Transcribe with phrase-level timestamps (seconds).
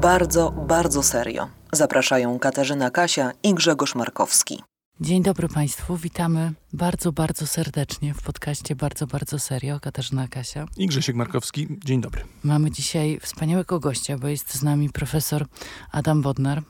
[0.00, 1.48] Bardzo, bardzo serio.
[1.72, 4.62] Zapraszają Katarzyna Kasia i Grzegorz Markowski.
[5.00, 9.80] Dzień dobry Państwu, witamy bardzo, bardzo serdecznie w podcaście Bardzo, bardzo serio.
[9.80, 10.66] Katarzyna Kasia.
[10.76, 11.66] I Grzesiek Markowski.
[11.84, 12.22] Dzień dobry.
[12.44, 15.46] Mamy dzisiaj wspaniałego gościa, bo jest z nami profesor
[15.92, 16.62] Adam Bodnar,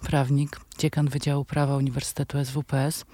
[0.00, 3.04] prawnik, dziekan Wydziału Prawa Uniwersytetu SWPS,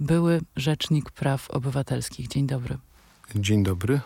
[0.00, 2.28] były rzecznik praw obywatelskich.
[2.28, 2.78] Dzień dobry.
[3.34, 4.00] Dzień dobry.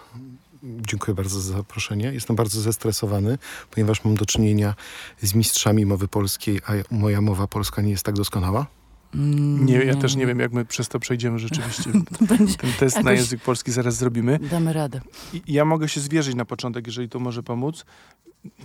[0.63, 2.13] Dziękuję bardzo za zaproszenie.
[2.13, 3.39] Jestem bardzo zestresowany,
[3.71, 4.75] ponieważ mam do czynienia
[5.23, 8.67] z mistrzami mowy polskiej, a moja mowa polska nie jest tak doskonała.
[9.15, 11.91] Mm, nie, ja też nie wiem, jak my przez to przejdziemy rzeczywiście.
[12.29, 14.39] Będzie Ten test na język polski zaraz zrobimy.
[14.51, 15.01] Damy radę.
[15.33, 17.85] I ja mogę się zwierzyć na początek, jeżeli to może pomóc.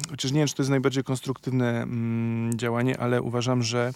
[0.10, 3.94] Chociaż nie wiem, czy to jest najbardziej konstruktywne mm, działanie, ale uważam, że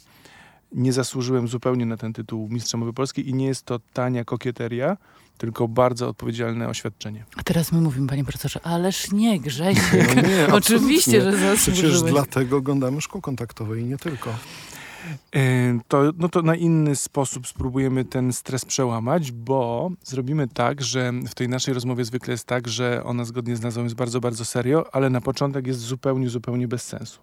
[0.71, 4.97] nie zasłużyłem zupełnie na ten tytuł Mistrza Mowy Polskiej i nie jest to tania kokieteria,
[5.37, 7.25] tylko bardzo odpowiedzialne oświadczenie.
[7.37, 10.15] A teraz my mówimy, panie profesorze, ależ nie, Grzesiek.
[10.15, 11.93] No nie, Oczywiście, że zasłużyłeś.
[11.93, 14.33] Przecież dlatego oglądamy szkół kontaktowe i nie tylko.
[15.35, 21.13] E, to, no to na inny sposób spróbujemy ten stres przełamać, bo zrobimy tak, że
[21.29, 24.45] w tej naszej rozmowie zwykle jest tak, że ona zgodnie z nazwą jest bardzo, bardzo
[24.45, 27.19] serio, ale na początek jest zupełnie, zupełnie bez sensu.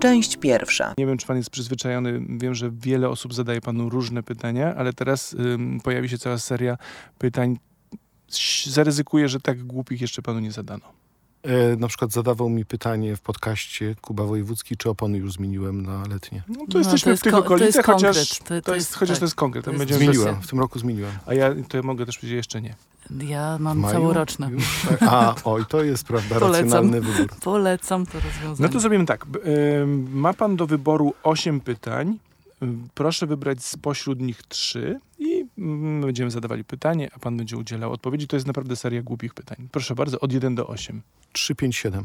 [0.00, 0.94] Część pierwsza.
[0.98, 2.20] Nie wiem, czy pan jest przyzwyczajony.
[2.28, 6.78] Wiem, że wiele osób zadaje panu różne pytania, ale teraz ym, pojawi się cała seria
[7.18, 7.58] pytań.
[8.66, 10.92] Zaryzykuję, że tak głupich jeszcze panu nie zadano.
[11.48, 16.02] E, na przykład zadawał mi pytanie w podcaście Kuba Wojewódzki, czy opony już zmieniłem na
[16.10, 16.42] letnie.
[16.48, 19.18] No to jesteśmy no, to w tych okolicach, chociaż, to, to, jest, chociaż tak.
[19.18, 19.64] to jest konkret.
[19.64, 21.12] To jest zmieniłem, w tym roku zmieniłem.
[21.26, 22.74] A ja to ja mogę też powiedzieć jeszcze nie.
[23.10, 24.50] Ja mam całoroczne.
[24.88, 25.02] Tak?
[25.02, 27.36] A, oj, to jest prawda, racjonalny wybór.
[27.40, 28.56] Polecam to rozwiązanie.
[28.58, 29.26] No to zrobimy tak.
[30.10, 32.18] Ma pan do wyboru 8 pytań.
[32.94, 38.28] Proszę wybrać spośród nich trzy i my będziemy zadawali pytanie, a pan będzie udzielał odpowiedzi.
[38.28, 39.68] To jest naprawdę seria głupich pytań.
[39.72, 41.02] Proszę bardzo, od 1 do 8.
[41.32, 42.04] 3, 5, 7.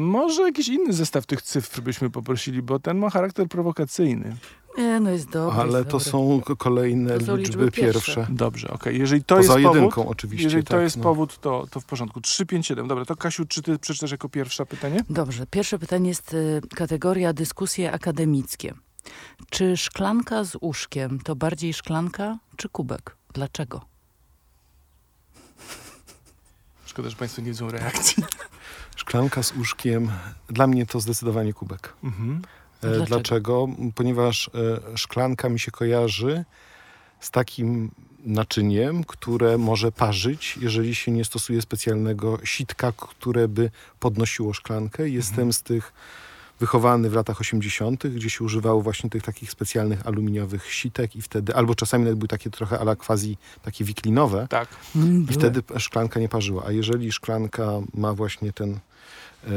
[0.00, 4.36] może jakiś inny zestaw tych cyfr byśmy poprosili, bo ten ma charakter prowokacyjny.
[4.78, 5.60] Nie, no jest dobry.
[5.60, 6.10] Ale jest to dobry.
[6.10, 8.14] są kolejne to są liczby, liczby pierwsze.
[8.14, 8.34] pierwsze.
[8.34, 8.78] Dobrze, okej.
[8.78, 8.92] Okay.
[8.94, 10.44] Jeżeli to Poza jest jedynką powód, oczywiście.
[10.44, 11.02] Jeżeli tak, to jest no.
[11.02, 12.20] powód, to, to w porządku.
[12.20, 12.88] 3, 5, 7.
[12.88, 15.04] Dobra, to Kasiu, czy ty przeczytasz jako pierwsze pytanie?
[15.10, 15.46] Dobrze.
[15.46, 18.74] Pierwsze pytanie jest y, kategoria dyskusje akademickie.
[19.50, 23.16] Czy szklanka z uszkiem to bardziej szklanka czy kubek?
[23.34, 23.80] Dlaczego?
[26.86, 28.24] Szkoda, że Państwo nie widzą reakcji.
[28.96, 30.10] Szklanka z uszkiem,
[30.48, 31.92] dla mnie to zdecydowanie kubek.
[32.04, 32.42] Mhm.
[32.80, 33.06] Dlaczego?
[33.06, 33.68] Dlaczego?
[33.94, 34.50] Ponieważ
[34.94, 36.44] e, szklanka mi się kojarzy
[37.20, 37.90] z takim
[38.24, 43.70] naczyniem, które może parzyć, jeżeli się nie stosuje specjalnego sitka, które by
[44.00, 45.08] podnosiło szklankę.
[45.08, 45.52] Jestem mhm.
[45.52, 45.92] z tych
[46.60, 51.54] wychowany w latach 80., gdzie się używało właśnie tych takich specjalnych aluminiowych sitek i wtedy,
[51.54, 54.46] albo czasami nawet były takie trochę ala quasi takie wiklinowe.
[54.50, 54.68] Tak.
[54.96, 56.64] Mm, I wtedy szklanka nie parzyła.
[56.66, 58.78] A jeżeli szklanka ma właśnie ten...
[59.44, 59.48] E,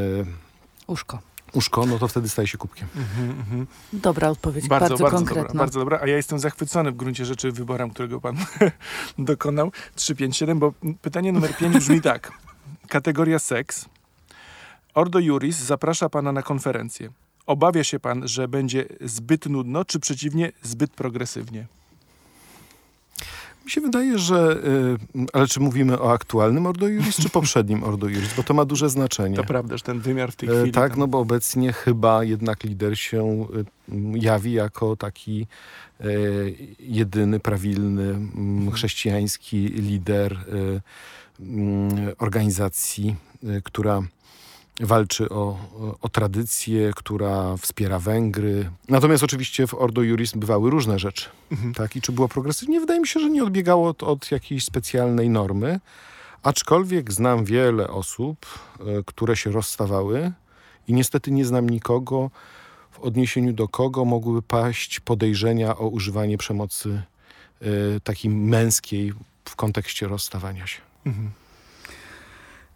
[0.88, 1.20] Uszko
[1.54, 2.88] uszko, no to wtedy staje się kubkiem.
[2.96, 3.66] Mm -hmm.
[3.94, 5.44] Dobra odpowiedź, bardzo, bardzo, bardzo konkretna.
[5.44, 8.38] Dobra, bardzo dobra, a ja jestem zachwycony w gruncie rzeczy wyborem, którego pan
[9.18, 9.72] dokonał.
[9.96, 12.32] 3, 5, 7, bo pytanie numer 5 brzmi tak.
[12.88, 13.86] Kategoria seks.
[14.94, 17.10] Ordo Juris zaprasza pana na konferencję.
[17.46, 21.68] Obawia się pan, że będzie zbyt nudno, czy przeciwnie, zbyt progresywnie?
[23.70, 24.58] Mi się wydaje, że.
[25.16, 28.34] Yy, ale czy mówimy o aktualnym Ordo Juris, czy poprzednim Ordo Juris?
[28.38, 29.36] Bo to ma duże znaczenie.
[29.36, 30.66] To prawda, że ten wymiar w tej chwili.
[30.66, 31.00] Yy, tak, tam...
[31.00, 33.48] no bo obecnie chyba jednak lider się
[33.92, 35.48] yy, jawi jako taki
[36.02, 38.16] y, jedyny, prawilny,
[38.74, 40.82] chrześcijański lider y,
[42.18, 44.02] organizacji, y, która
[44.80, 45.58] walczy o,
[46.02, 48.70] o tradycję, która wspiera Węgry.
[48.88, 51.30] Natomiast oczywiście w Ordo Juris bywały różne rzeczy.
[51.52, 51.74] Mhm.
[51.74, 51.96] Tak?
[51.96, 52.80] I czy było progresywnie?
[52.80, 55.80] Wydaje mi się, że nie odbiegało od, od jakiejś specjalnej normy.
[56.44, 58.46] Aczkolwiek znam wiele osób,
[58.80, 60.32] y, które się rozstawały
[60.88, 62.32] i niestety nie znam nikogo,
[62.92, 67.02] w odniesieniu do kogo mogłyby paść podejrzenia o używanie przemocy
[67.62, 69.14] y, takiej męskiej
[69.46, 70.82] w kontekście rozstawania się.
[71.06, 71.32] Mhm.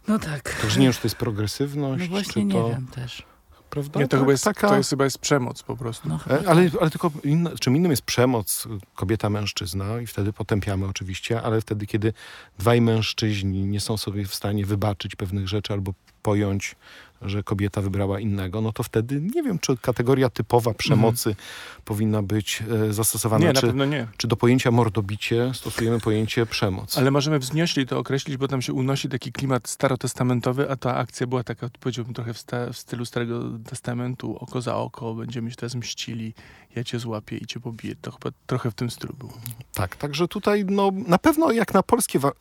[0.08, 0.60] No tak.
[0.60, 2.68] Także nie wiem, czy to jest progresywność, no właśnie czy nie to...
[2.68, 3.26] wiem też.
[3.70, 4.00] Prawda?
[4.00, 4.68] Nie, to, tak, chyba jest, taka...
[4.68, 6.08] to jest chyba jest przemoc po prostu.
[6.08, 11.42] No, e, ale, ale tylko inna, czym innym jest przemoc kobieta-mężczyzna i wtedy potępiamy oczywiście,
[11.42, 12.12] ale wtedy, kiedy
[12.58, 16.76] dwaj mężczyźni nie są sobie w stanie wybaczyć pewnych rzeczy albo pojąć
[17.22, 21.36] że kobieta wybrała innego, no to wtedy nie wiem, czy kategoria typowa przemocy
[21.84, 24.06] powinna być e, zastosowana, Nie, na czy, pewno nie.
[24.16, 26.98] czy do pojęcia mordobicie stosujemy pojęcie przemoc.
[26.98, 31.26] Ale możemy wzniośli to określić, bo tam się unosi taki klimat starotestamentowy, a ta akcja
[31.26, 34.36] była taka, powiedziałbym, trochę w, sta- w stylu Starego Testamentu.
[34.40, 36.34] Oko za oko, będziemy się teraz mścili,
[36.76, 37.94] ja cię złapię i cię pobiję.
[38.02, 39.32] To chyba trochę w tym stylu było.
[39.74, 42.32] Tak, także tutaj no, na pewno jak na polskie, wa-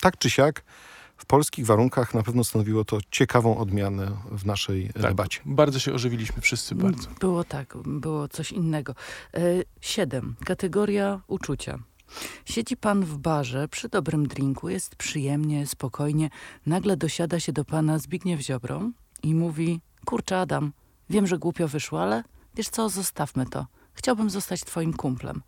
[0.00, 0.62] tak czy siak,
[1.18, 5.40] w polskich warunkach na pewno stanowiło to ciekawą odmianę w naszej Tak, debacie.
[5.44, 7.08] Bardzo się ożywiliśmy wszyscy, bardzo.
[7.20, 8.94] Było tak, było coś innego.
[9.34, 9.40] E,
[9.80, 10.36] Siedem.
[10.44, 11.78] Kategoria uczucia.
[12.44, 16.30] Siedzi pan w barze przy dobrym drinku, jest przyjemnie, spokojnie.
[16.66, 18.90] Nagle dosiada się do pana Zbigniew Ziobro
[19.22, 20.72] i mówi: Kurczę, Adam,
[21.10, 22.22] wiem, że głupio wyszło, ale
[22.54, 23.66] wiesz co, zostawmy to.
[23.94, 25.42] Chciałbym zostać twoim kumplem.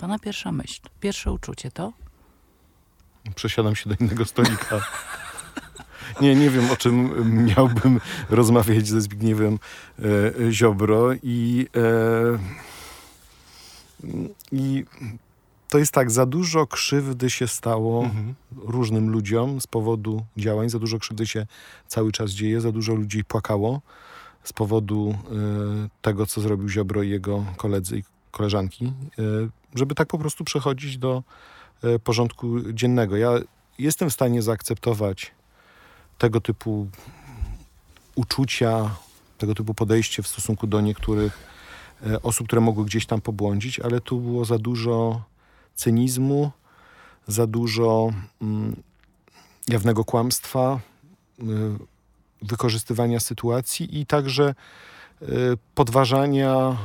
[0.00, 1.92] Pana pierwsza myśl, pierwsze uczucie to?
[3.34, 4.80] Przesiadam się do innego stolika.
[6.20, 7.12] Nie, nie wiem, o czym
[7.46, 9.58] miałbym rozmawiać ze Zbigniewem
[9.98, 12.38] e, Ziobro i, e,
[14.52, 14.84] i
[15.68, 18.34] to jest tak, za dużo krzywdy się stało Mhm.
[18.56, 21.46] różnym ludziom z powodu działań, za dużo krzywdy się
[21.86, 23.80] cały czas dzieje, za dużo ludzi płakało
[24.44, 28.86] z powodu e, tego, co zrobił Ziobro i jego koledzy i koleżanki,
[29.18, 29.22] e,
[29.74, 31.22] żeby tak po prostu przechodzić do
[32.04, 33.16] porządku dziennego.
[33.16, 33.30] Ja
[33.78, 35.32] jestem w stanie zaakceptować
[36.18, 36.88] tego typu
[38.14, 38.90] uczucia,
[39.38, 41.38] tego typu podejście w stosunku do niektórych
[42.06, 45.22] e, osób, które mogły gdzieś tam pobłądzić, ale tu było za dużo
[45.74, 46.50] cynizmu,
[47.26, 48.10] za dużo
[48.42, 48.76] mm,
[49.68, 50.80] jawnego kłamstwa,
[51.40, 51.44] y,
[52.42, 54.54] wykorzystywania sytuacji i także
[55.74, 56.76] podważania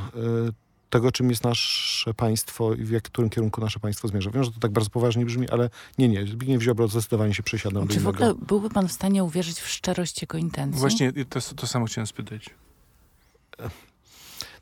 [0.94, 4.30] tego, czym jest nasze państwo i w jak, którym kierunku nasze państwo zmierza.
[4.30, 6.26] Wiem, że to tak bardzo poważnie brzmi, ale nie, nie.
[6.26, 9.68] Zbigniew Ziobro zdecydowanie się przesiadam do Czy w ogóle byłby pan w stanie uwierzyć w
[9.68, 10.80] szczerość jego intencji?
[10.80, 12.50] Właśnie to, to samo chciałem spytać.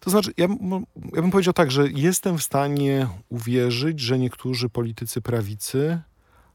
[0.01, 4.69] To znaczy, ja, bym- ja bym powiedział tak, że jestem w stanie uwierzyć, że niektórzy
[4.69, 6.01] politycy prawicy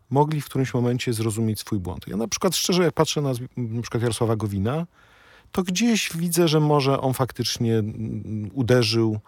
[0.09, 2.07] mogli w którymś momencie zrozumieć swój błąd.
[2.07, 4.88] Ja na przykład szczerze, jak patrzę na, na przykład Jarosława Gowina,
[5.51, 7.83] to gdzieś widzę, że może on faktycznie
[8.53, 9.19] uderzył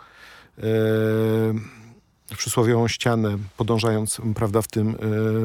[2.37, 4.95] przysłowiową ścianę, podążając prawda, w, tym, e,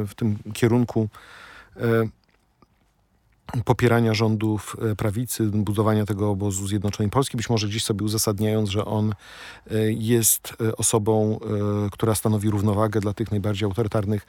[0.06, 1.08] w tym kierunku.
[1.76, 1.80] E,
[3.64, 8.84] popierania rządów e, prawicy, budowania tego obozu Zjednoczonej Polski, być może gdzieś sobie uzasadniając, że
[8.84, 9.14] on
[9.70, 11.38] e, jest e, osobą,
[11.92, 14.26] która stanowi równowagę dla tych najbardziej autorytarnych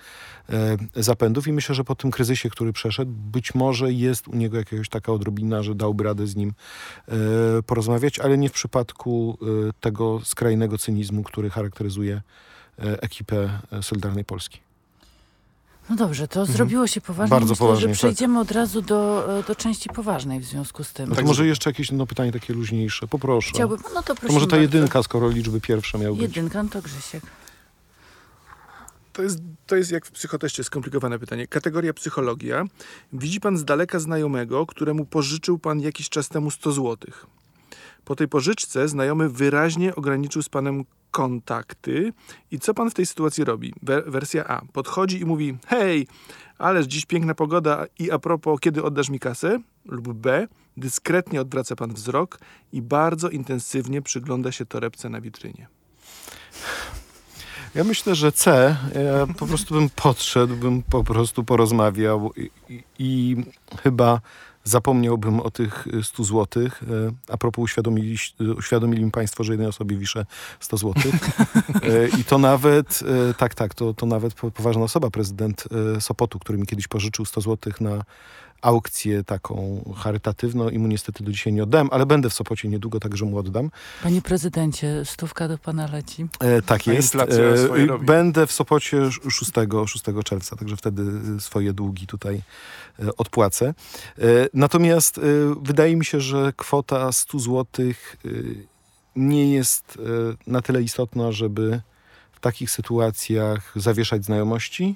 [0.95, 4.89] zapędów i myślę, że po tym kryzysie, który przeszedł, być może jest u niego jakaś
[4.89, 6.53] taka odrobina, że dałby radę z nim
[7.65, 9.37] porozmawiać, ale nie w przypadku
[9.79, 12.21] tego skrajnego cynizmu, który charakteryzuje
[12.77, 14.64] ekipę Solidarnej Polski.
[15.89, 17.29] No dobrze, to zrobiło się poważnie.
[17.29, 17.97] Bardzo Myślę, poważnie, że tak.
[17.97, 21.05] przejdziemy od razu do, e, do części poważnej w związku z tym.
[21.09, 23.07] No to Tak, może jeszcze jakieś no, pytanie takie luźniejsze.
[23.07, 23.49] Poproszę.
[23.53, 24.57] Chciałbym, no to to może ta bardzo.
[24.57, 26.21] jedynka, skoro liczby pierwsze miały być.
[26.21, 27.23] Jedynka, no to Grzesiek.
[29.13, 31.47] To jest, to jest jak w psychoteście skomplikowane pytanie.
[31.47, 32.65] Kategoria psychologia.
[33.13, 37.25] Widzi pan z daleka znajomego, któremu pożyczył pan jakiś czas temu 100 złotych.
[38.05, 42.13] Po tej pożyczce znajomy wyraźnie ograniczył z panem kontakty.
[42.51, 43.73] I co pan w tej sytuacji robi?
[43.81, 44.61] Wer- wersja A.
[44.73, 46.07] Podchodzi i mówi: Hej,
[46.57, 49.59] ależ dziś piękna pogoda i a propos, kiedy oddasz mi kasę?
[49.85, 50.47] Lub B.
[50.77, 52.39] Dyskretnie odwraca pan wzrok
[52.71, 55.67] i bardzo intensywnie przygląda się torebce na witrynie.
[57.75, 58.77] Ja myślę, że C.
[58.95, 63.35] Ja po prostu bym podszedł, bym po prostu porozmawiał i, i, i
[63.83, 64.21] chyba
[64.65, 66.83] zapomniałbym o tych y, 100 złotych.
[66.83, 68.17] E, A propos uświadomili,
[68.57, 70.25] uświadomili mi państwo, że jednej osobie wiszę
[70.59, 71.13] 100 złotych.
[71.83, 72.99] E, I to nawet,
[73.37, 75.63] tak, tak, to, to nawet po- poważna osoba, prezydent
[75.99, 78.03] Sopotu, który mi kiedyś pożyczył 100 złotych na
[78.61, 82.99] aukcję taką charytatywną i mu niestety do dzisiaj nie oddałem, ale będę w Sopocie niedługo,
[82.99, 83.71] także mu oddam.
[84.03, 86.27] Panie prezydencie, stówka do pana leci.
[86.39, 87.15] E, tak A jest.
[87.15, 87.99] E.
[88.01, 89.51] Będę w Sopocie sz- 6,
[89.85, 91.03] 6 czerwca, także wtedy
[91.37, 92.41] e, swoje długi tutaj
[92.99, 93.65] e, odpłacę.
[93.67, 95.21] E, natomiast e,
[95.61, 97.65] wydaje mi się, że kwota 100 zł
[99.15, 101.81] nie jest e, na tyle istotna, żeby
[102.31, 104.95] w takich sytuacjach zawieszać znajomości.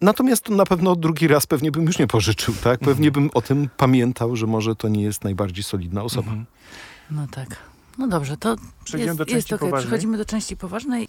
[0.00, 2.80] Natomiast na pewno drugi raz pewnie bym już nie pożyczył, tak?
[2.80, 6.28] Pewnie bym o tym pamiętał, że może to nie jest najbardziej solidna osoba.
[6.28, 6.46] Mhm.
[7.10, 7.56] No tak.
[7.98, 9.58] No dobrze, to Przejdziemy jest, do części jest okej.
[9.58, 9.86] poważnej.
[9.86, 11.08] Przechodzimy do części poważnej.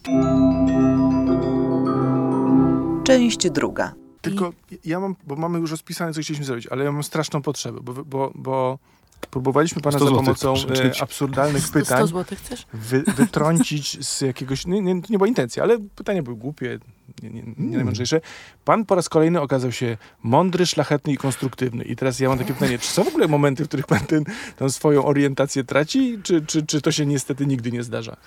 [3.03, 3.93] Część druga.
[4.21, 4.53] Tylko
[4.86, 7.93] ja mam, bo mamy już rozpisane, co chcieliśmy zrobić, ale ja mam straszną potrzebę, bo,
[8.05, 8.79] bo, bo
[9.27, 12.65] próbowaliśmy pana 100 za pomocą e, absurdalnych 100, 100 pytań złotych chcesz?
[12.73, 16.79] wy, wytrącić z jakiegoś, nie, nie, nie była intencja, ale pytania były głupie,
[17.23, 18.21] nie, nie, nie najmądrzejsze.
[18.65, 21.83] Pan po raz kolejny okazał się mądry, szlachetny i konstruktywny.
[21.83, 24.23] I teraz ja mam takie pytanie, czy są w ogóle momenty, w których pan ten,
[24.55, 28.17] tę swoją orientację traci, czy, czy, czy to się niestety nigdy nie zdarza?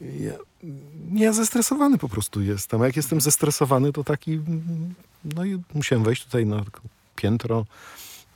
[0.00, 0.32] Ja,
[1.14, 2.82] ja zestresowany po prostu jestem.
[2.82, 4.40] A jak jestem zestresowany, to taki.
[5.24, 6.64] No i musiałem wejść tutaj na
[7.16, 7.66] piętro.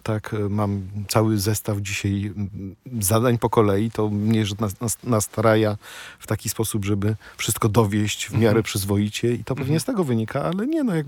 [0.09, 3.91] Tak, e, mam cały zestaw dzisiaj mm, zadań po kolei.
[3.91, 5.77] To mnie że nas, nas, nastraja
[6.19, 9.35] w taki sposób, żeby wszystko dowieść w miarę przyzwoicie.
[9.35, 11.07] I to pewnie z tego wynika, ale nie, no jak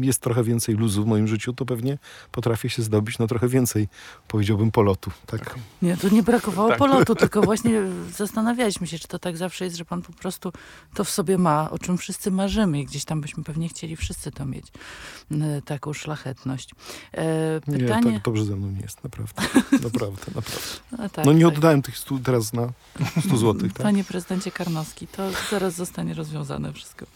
[0.00, 1.98] jest trochę więcej luzu w moim życiu, to pewnie
[2.32, 3.88] potrafię się zdobyć na trochę więcej,
[4.28, 5.10] powiedziałbym, polotu.
[5.26, 5.54] Tak.
[5.82, 6.78] Nie, tu nie brakowało Tak.
[6.78, 7.82] polotu, tylko właśnie
[8.16, 10.52] zastanawialiśmy się, czy to tak zawsze jest, że pan po prostu
[10.94, 14.30] to w sobie ma, o czym wszyscy marzymy i gdzieś tam byśmy pewnie chcieli wszyscy
[14.30, 14.66] to mieć,
[15.64, 16.70] taką szlachetność.
[17.14, 18.12] E, Nie, pytanie...
[18.12, 19.32] tak dobrze ze mną nie jest, naprawdę.
[19.84, 20.60] Naprawdę, naprawdę.
[20.92, 21.54] No, tak, No nie tak.
[21.54, 22.68] oddałem tych stu, teraz na
[23.26, 23.82] 100 złotych, tak?
[23.82, 27.06] Panie prezydencie Karnowski, to zaraz zostanie rozwiązane wszystko.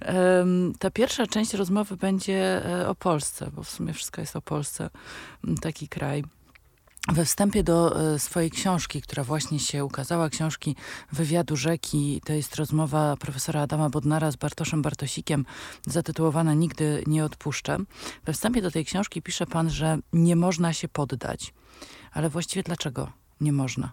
[0.00, 4.40] Em, Ta pierwsza część rozmowy będzie e, o Polsce, bo w sumie wszystko jest o
[4.42, 4.90] Polsce,
[5.60, 6.24] taki kraj.
[7.12, 10.76] We wstępie do e, swojej książki, która właśnie się ukazała, książki
[11.12, 15.44] Wywiadu Rzeki, to jest rozmowa profesora Adama Bodnara z Bartoszem Bartosikiem,
[15.86, 17.78] zatytułowana Nigdy nie odpuszczę.
[18.24, 21.54] We wstępie do tej książki pisze pan, że nie można się poddać.
[22.12, 23.92] Ale właściwie dlaczego nie można?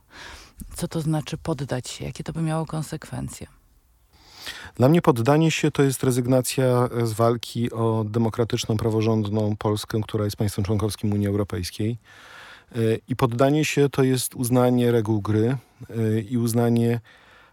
[0.75, 2.05] Co to znaczy poddać się?
[2.05, 3.47] Jakie to by miało konsekwencje?
[4.75, 10.37] Dla mnie poddanie się to jest rezygnacja z walki o demokratyczną, praworządną Polskę, która jest
[10.37, 11.97] państwem członkowskim Unii Europejskiej.
[12.77, 15.57] Y, I poddanie się to jest uznanie reguł gry
[15.89, 16.99] y, i uznanie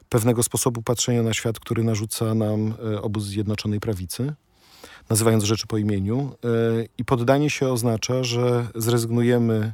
[0.09, 4.35] pewnego sposobu patrzenia na świat, który narzuca nam y, obóz Zjednoczonej Prawicy,
[5.11, 6.35] nazywając rzeczy po imieniu.
[6.99, 9.73] I poddanie się oznacza, że zrezygnujemy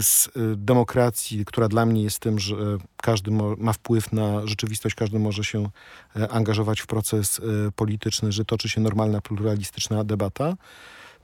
[0.00, 2.56] z demokracji, która dla mnie jest tym, że
[2.96, 5.68] każdy ma wpływ na rzeczywistość, każdy może się
[6.16, 10.56] e, angażować w proces e, polityczny, że toczy się normalna, pluralistyczna debata,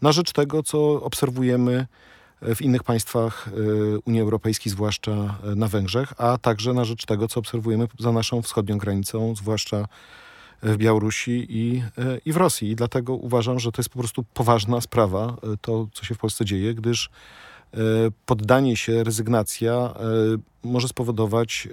[0.02, 1.86] na rzecz tego, co obserwujemy e,
[2.42, 7.28] w innych państwach e, Unii Europejskiej, zwłaszcza e, na Węgrzech, a także na rzecz tego,
[7.28, 9.86] co obserwujemy za naszą wschodnią granicą, zwłaszcza
[10.62, 11.82] w Białorusi i,
[12.24, 12.70] i w Rosji.
[12.70, 16.44] I dlatego uważam, że to jest po prostu poważna sprawa, to, co się w Polsce
[16.44, 17.10] dzieje, gdyż
[18.26, 19.94] poddanie się, rezygnacja
[20.62, 21.68] może spowodować,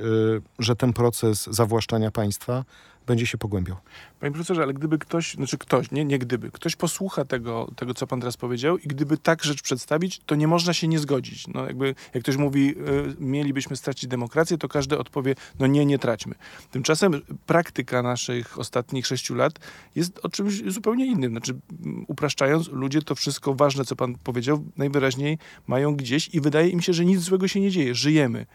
[0.60, 2.64] że ten proces zawłaszczania państwa
[3.08, 3.78] będzie się pogłębiał.
[4.26, 8.08] Panie profesorze, ale gdyby ktoś, znaczy ktoś, nie, nie gdyby, ktoś posłucha tego, tego, co
[8.08, 11.48] pan teraz powiedział i gdyby tak rzecz przedstawić, to nie można się nie zgodzić.
[11.48, 16.00] No jakby, jak ktoś mówi, y, mielibyśmy stracić demokrację, to każdy odpowie, no nie, nie
[16.00, 16.36] traćmy.
[16.72, 19.60] Tymczasem praktyka naszych ostatnich sześciu lat
[19.96, 21.32] jest o czymś zupełnie innym.
[21.32, 21.60] Znaczy,
[22.08, 26.94] upraszczając, ludzie to wszystko ważne, co pan powiedział, najwyraźniej mają gdzieś i wydaje im się,
[26.94, 27.96] że nic złego się nie dzieje.
[27.96, 28.46] Żyjemy.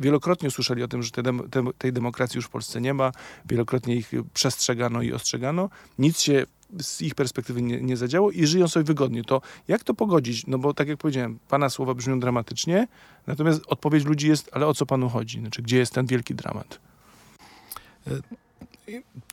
[0.00, 3.12] Wielokrotnie usłyszeli o tym, że te dem- te, tej demokracji już w Polsce nie ma.
[3.48, 5.68] Wielokrotnie ich przestrzegano i ostrzegano.
[5.98, 6.46] Nic się
[6.80, 9.24] z ich perspektywy nie, nie zadziało i żyją sobie wygodnie.
[9.24, 10.46] To jak to pogodzić?
[10.46, 12.88] No bo tak jak powiedziałem, pana słowa brzmią dramatycznie,
[13.26, 15.40] natomiast odpowiedź ludzi jest, ale o co panu chodzi?
[15.40, 16.80] Znaczy, gdzie jest ten wielki dramat?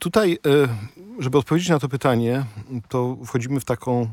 [0.00, 0.68] Tutaj, e,
[1.18, 2.44] żeby odpowiedzieć na to pytanie,
[2.88, 4.08] to wchodzimy w taką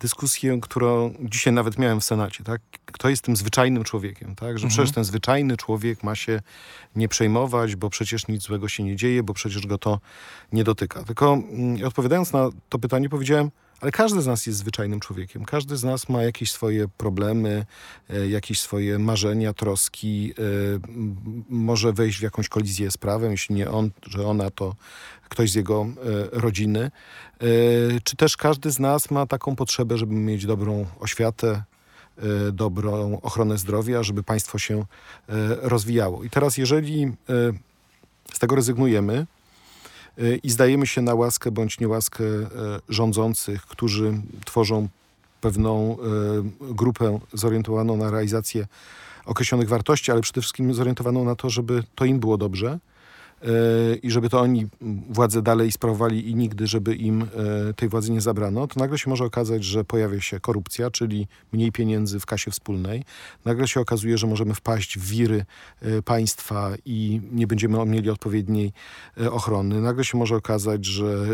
[0.00, 2.60] dyskusję, którą dzisiaj nawet miałem w Senacie, tak?
[2.84, 4.58] Kto jest tym zwyczajnym człowiekiem, tak?
[4.58, 6.40] Że przecież ten zwyczajny człowiek ma się
[6.96, 10.00] nie przejmować, bo przecież nic złego się nie dzieje, bo przecież go to
[10.52, 11.02] nie dotyka.
[11.02, 13.50] Tylko mm, odpowiadając na to pytanie powiedziałem,
[13.80, 15.44] ale każdy z nas jest zwyczajnym człowiekiem.
[15.44, 17.66] Każdy z nas ma jakieś swoje problemy,
[18.10, 20.34] e, jakieś swoje marzenia, troski.
[20.38, 20.42] e,
[21.48, 24.74] Może wejść w jakąś kolizję z prawem, jeśli nie on, że ona, to
[25.28, 26.90] ktoś z jego e, rodziny.
[28.04, 31.62] Czy też każdy z nas ma taką potrzebę, żeby mieć dobrą oświatę,
[32.52, 34.84] dobrą ochronę zdrowia, żeby państwo się
[35.62, 36.24] rozwijało.
[36.24, 37.12] I teraz, jeżeli
[38.32, 39.26] z tego rezygnujemy,
[40.42, 42.48] i zdajemy się na łaskę bądź niełaskę e,
[42.88, 44.12] rządzących, którzy
[44.44, 44.88] tworzą
[45.40, 48.66] pewną e, grupę zorientowaną na realizację
[49.26, 52.78] określonych wartości, ale przede wszystkim zorientowaną na to, żeby to im było dobrze
[54.02, 54.66] i żeby to oni
[55.10, 57.26] władzę dalej sprawowali i nigdy, żeby im e,
[57.74, 61.72] tej władzy nie zabrano, to nagle się może okazać, że pojawia się korupcja, czyli mniej
[61.72, 63.04] pieniędzy w kasie wspólnej.
[63.44, 65.44] Nagle się okazuje, że możemy wpaść w wiry
[65.82, 68.72] e, państwa i nie będziemy mieli odpowiedniej
[69.20, 69.80] e, ochrony.
[69.80, 71.26] Nagle się może okazać, że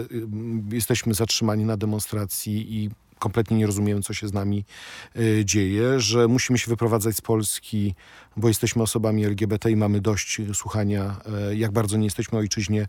[0.72, 4.64] jesteśmy zatrzymani na demonstracji i kompletnie nie rozumiemy, co się z nami
[5.16, 7.94] e, dzieje, że musimy się wyprowadzać z Polski,
[8.36, 11.16] bo jesteśmy osobami LGBT i mamy dość słuchania,
[11.50, 12.86] e, jak bardzo nie jesteśmy ojczyźnie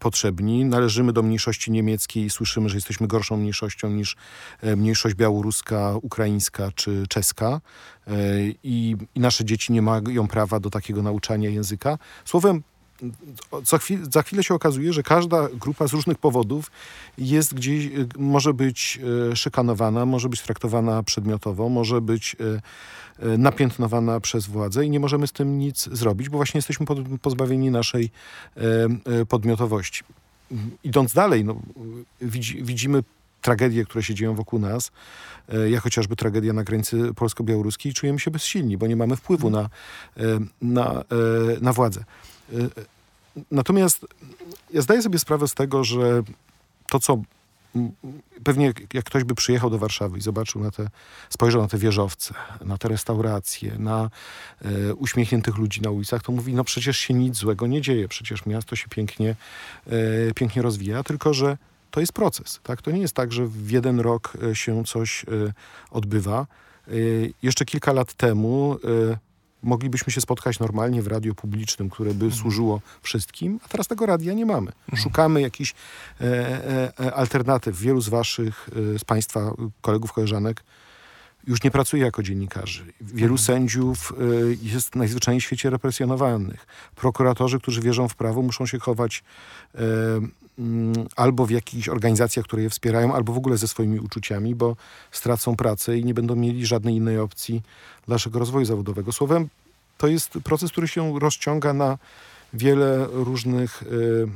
[0.00, 0.64] potrzebni.
[0.64, 4.16] Należymy do mniejszości niemieckiej i słyszymy, że jesteśmy gorszą mniejszością niż
[4.62, 7.60] mniejszość białoruska, ukraińska czy czeska
[8.62, 11.98] i, i nasze dzieci nie mają prawa do takiego nauczania języka.
[12.24, 12.62] Słowem,
[13.64, 16.70] co chwil, za chwilę się okazuje, że każda grupa z różnych powodów
[17.18, 18.98] jest gdzieś, y, może być
[19.32, 25.26] y, szykanowana, może być traktowana przedmiotowo, może być y, napiętnowana przez władzę i nie możemy
[25.26, 26.86] z tym nic zrobić, bo właśnie jesteśmy
[27.22, 28.10] pozbawieni naszej
[29.28, 30.02] podmiotowości.
[30.84, 31.56] Idąc dalej, no,
[32.20, 33.02] widzi, widzimy
[33.42, 34.92] tragedie, które się dzieją wokół nas,
[35.70, 39.68] jak chociażby tragedia na granicy polsko-białoruskiej, czujemy się bezsilni, bo nie mamy wpływu na,
[40.62, 41.04] na,
[41.60, 42.04] na władzę.
[42.52, 42.56] E,
[43.50, 44.06] Natomiast
[44.72, 46.22] ja zdaję sobie sprawę z tego, że
[46.90, 47.22] to, co
[48.44, 50.88] pewnie jak- ktoś by przyjechał do Warszawy i zobaczył na te,
[51.30, 52.34] spojrzał na te wieżowce,
[52.64, 54.10] na te restauracje, na
[54.62, 58.46] e, uśmiechniętych ludzi na ulicach, to mówi, no przecież się nic złego nie dzieje, przecież
[58.46, 59.36] miasto się pięknie,
[59.86, 61.56] e, pięknie rozwija, tylko że
[61.90, 62.60] to jest proces.
[62.62, 62.82] Tak?
[62.82, 65.26] To nie jest tak, że w jeden rok się coś e,
[65.90, 66.46] odbywa.
[67.42, 68.76] Jeszcze kilka lat temu
[69.64, 74.32] moglibyśmy się spotkać normalnie w radiu publicznym, które by służyło wszystkim, a teraz tego radia
[74.32, 74.72] nie mamy.
[74.94, 75.74] Szukamy jakichś
[76.20, 77.78] e, e, e, alternatyw.
[77.78, 80.64] Wielu z waszych, e, z państwa kolegów, koleżanek
[81.46, 82.84] już nie pracuje jako dziennikarzy.
[83.00, 86.66] Wielu sędziów y, jest najzwyczajniej w świecie represjonowanych.
[86.96, 89.24] Prokuratorzy, którzy wierzą w prawo, muszą się chować
[89.74, 89.78] y,
[90.58, 94.76] mm, albo w jakichś organizacjach, które je wspierają, albo w ogóle ze swoimi uczuciami, bo
[95.12, 97.62] stracą pracę i nie będą mieli żadnej innej opcji
[98.06, 99.12] dla naszego rozwoju zawodowego.
[99.12, 99.48] Słowem,
[99.98, 101.98] to jest proces, który się rozciąga na
[102.52, 104.28] wiele różnych y,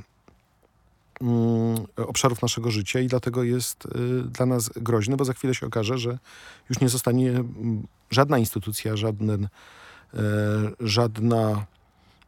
[1.97, 3.89] obszarów naszego życia i dlatego jest y,
[4.23, 6.19] dla nas groźny, bo za chwilę się okaże, że
[6.71, 9.49] już nie zostanie mm, żadna instytucja, żaden,
[10.15, 10.19] e,
[10.81, 11.67] żadna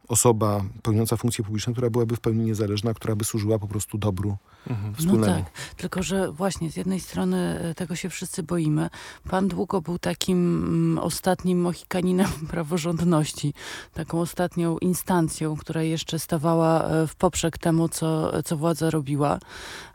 [0.07, 4.37] osoba pełniąca funkcję publiczną, która byłaby w pełni niezależna, która by służyła po prostu dobru
[4.69, 5.25] No wspólnemu.
[5.43, 8.89] tak, tylko że właśnie z jednej strony e, tego się wszyscy boimy.
[9.29, 13.53] Pan długo był takim mm, ostatnim mohikaninem praworządności,
[13.93, 19.39] taką ostatnią instancją, która jeszcze stawała e, w poprzek temu, co, co władza robiła.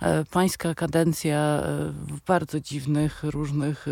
[0.01, 3.87] E, Pańska kadencja w bardzo dziwnych, różnych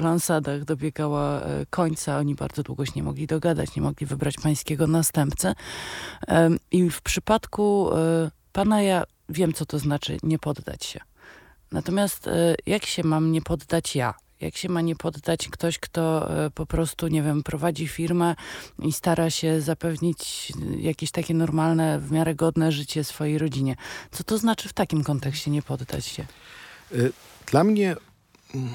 [0.00, 2.18] lansadach dobiegała końca.
[2.18, 5.54] Oni bardzo długo się nie mogli dogadać, nie mogli wybrać pańskiego następcę.
[6.70, 11.00] I w przypadku e, pana ja wiem, co to znaczy nie poddać się.
[11.72, 14.14] Natomiast e, jak się mam nie poddać ja?
[14.40, 18.34] Jak się ma nie poddać ktoś, kto e, po prostu, nie wiem, prowadzi firmę
[18.78, 23.76] i stara się zapewnić jakieś takie normalne, w miarę godne życie swojej rodzinie?
[24.10, 26.26] Co to znaczy w takim kontekście nie poddać się?
[27.46, 27.96] Dla mnie
[28.54, 28.70] mm,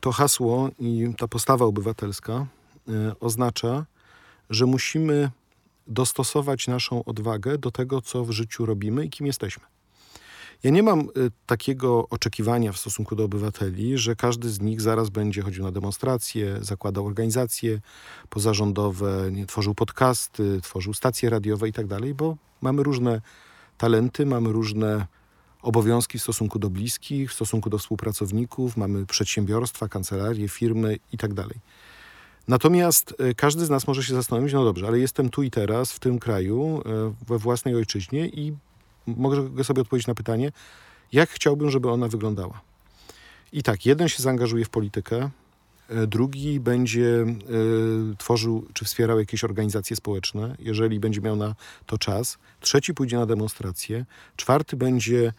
[0.00, 2.46] to hasło i ta postawa obywatelska
[3.20, 3.86] oznacza,
[4.50, 5.30] że musimy
[5.86, 9.64] dostosować naszą odwagę do tego, co w życiu robimy i kim jesteśmy.
[10.62, 11.06] Ja nie mam y,
[11.46, 16.58] takiego oczekiwania w stosunku do obywateli, że każdy z nich zaraz będzie chodził na demonstracje,
[16.60, 17.80] zakładał organizacje
[18.28, 23.20] pozarządowe, tworzył podcasty, tworzył stacje radiowe i tak bo mamy różne
[23.78, 25.06] talenty, mamy różne
[25.62, 31.54] obowiązki w stosunku do bliskich, w stosunku do współpracowników, mamy przedsiębiorstwa, kancelarie, firmy i tak.
[32.48, 35.92] Natomiast e, każdy z nas może się zastanowić, no dobrze, ale jestem tu i teraz,
[35.92, 38.56] w tym kraju, e, we własnej ojczyźnie i
[39.06, 40.52] mogę sobie odpowiedzieć na pytanie,
[41.12, 42.60] jak chciałbym, żeby ona wyglądała.
[43.52, 45.30] I tak, jeden się zaangażuje w politykę,
[45.88, 47.26] e, drugi będzie
[48.18, 51.54] tworzył czy wspierał jakieś organizacje społeczne, jeżeli będzie miał na
[51.86, 54.04] to czas, trzeci pójdzie na demonstracje,
[54.36, 55.32] czwarty będzie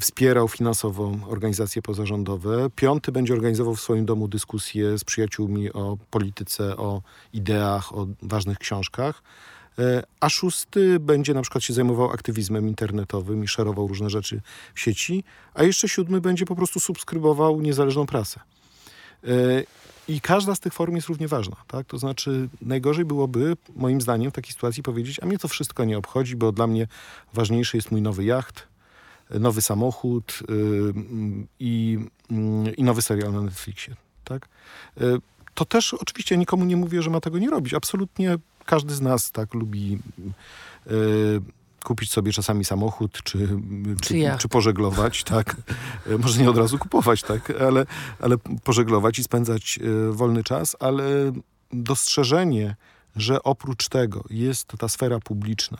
[0.00, 2.70] wspierał finansowo organizacje pozarządowe.
[2.76, 8.58] Piąty będzie organizował w swoim domu dyskusje z przyjaciółmi o polityce, o ideach, o ważnych
[8.58, 9.22] książkach.
[9.78, 14.40] E, A szósty będzie na przykład się zajmował aktywizmem internetowym i szerował różne rzeczy
[14.74, 15.24] w sieci.
[15.54, 18.40] A jeszcze siódmy będzie po prostu subskrybował niezależną prasę.
[19.24, 19.28] E,
[20.08, 21.56] I każda z tych form jest równie ważna.
[21.66, 21.86] Tak?
[21.86, 25.98] To znaczy, najgorzej byłoby, moim zdaniem, w takiej sytuacji powiedzieć, a mnie to wszystko nie
[25.98, 26.86] obchodzi, bo dla mnie
[27.34, 28.67] ważniejszy jest mój nowy jacht,
[29.30, 31.98] nowy samochód y, mm, i,
[32.30, 33.96] mm, i nowy serial na Netflixie.
[34.24, 34.48] Tak?
[35.00, 35.18] Y,
[35.54, 37.74] To też oczywiście nikomu nie mówię, że ma tego nie robić.
[37.74, 39.98] Absolutnie każdy z nas tak lubi
[40.86, 41.40] y,
[41.84, 43.48] kupić sobie czasami samochód, czy,
[44.00, 44.40] czy, jacht.
[44.40, 45.56] czy pożeglować, tak.
[46.18, 47.86] Może nie od razu kupować, tak, ale,
[48.20, 49.78] ale pożeglować i spędzać
[50.10, 51.32] wolny czas, ale
[51.72, 52.76] dostrzeżenie,
[53.16, 55.78] że oprócz tego jest ta sfera publiczna,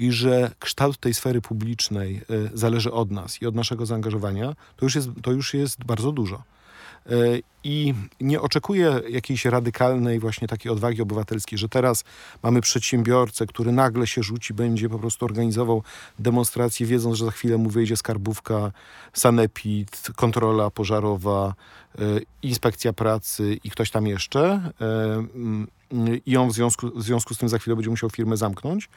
[0.00, 4.86] i że kształt tej sfery publicznej y, zależy od nas i od naszego zaangażowania, to
[4.86, 6.42] już jest, to już jest bardzo dużo.
[7.06, 7.12] e,
[7.64, 12.04] i nie oczekuję jakiejś radykalnej właśnie takiej odwagi obywatelskiej, że teraz
[12.42, 15.82] mamy przedsiębiorcę, który nagle się rzuci, będzie po prostu organizował
[16.18, 18.72] demonstrację, wiedząc, że za chwilę mu wyjdzie skarbówka,
[19.12, 21.54] sanepid, kontrola pożarowa,
[21.98, 22.02] e,
[22.42, 25.66] inspekcja pracy i ktoś tam jeszcze mm,
[26.26, 28.88] i on w związku, w związku z tym za chwilę będzie musiał firmę zamknąć,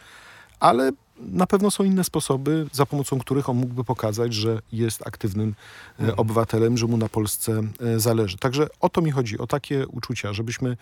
[0.63, 5.55] ale na pewno są inne sposoby, za pomocą których on mógłby pokazać, że jest aktywnym
[5.99, 8.37] e, obywatelem, że mu na Polsce e, zależy.
[8.37, 10.77] Także o to mi chodzi, o takie uczucia, żebyśmy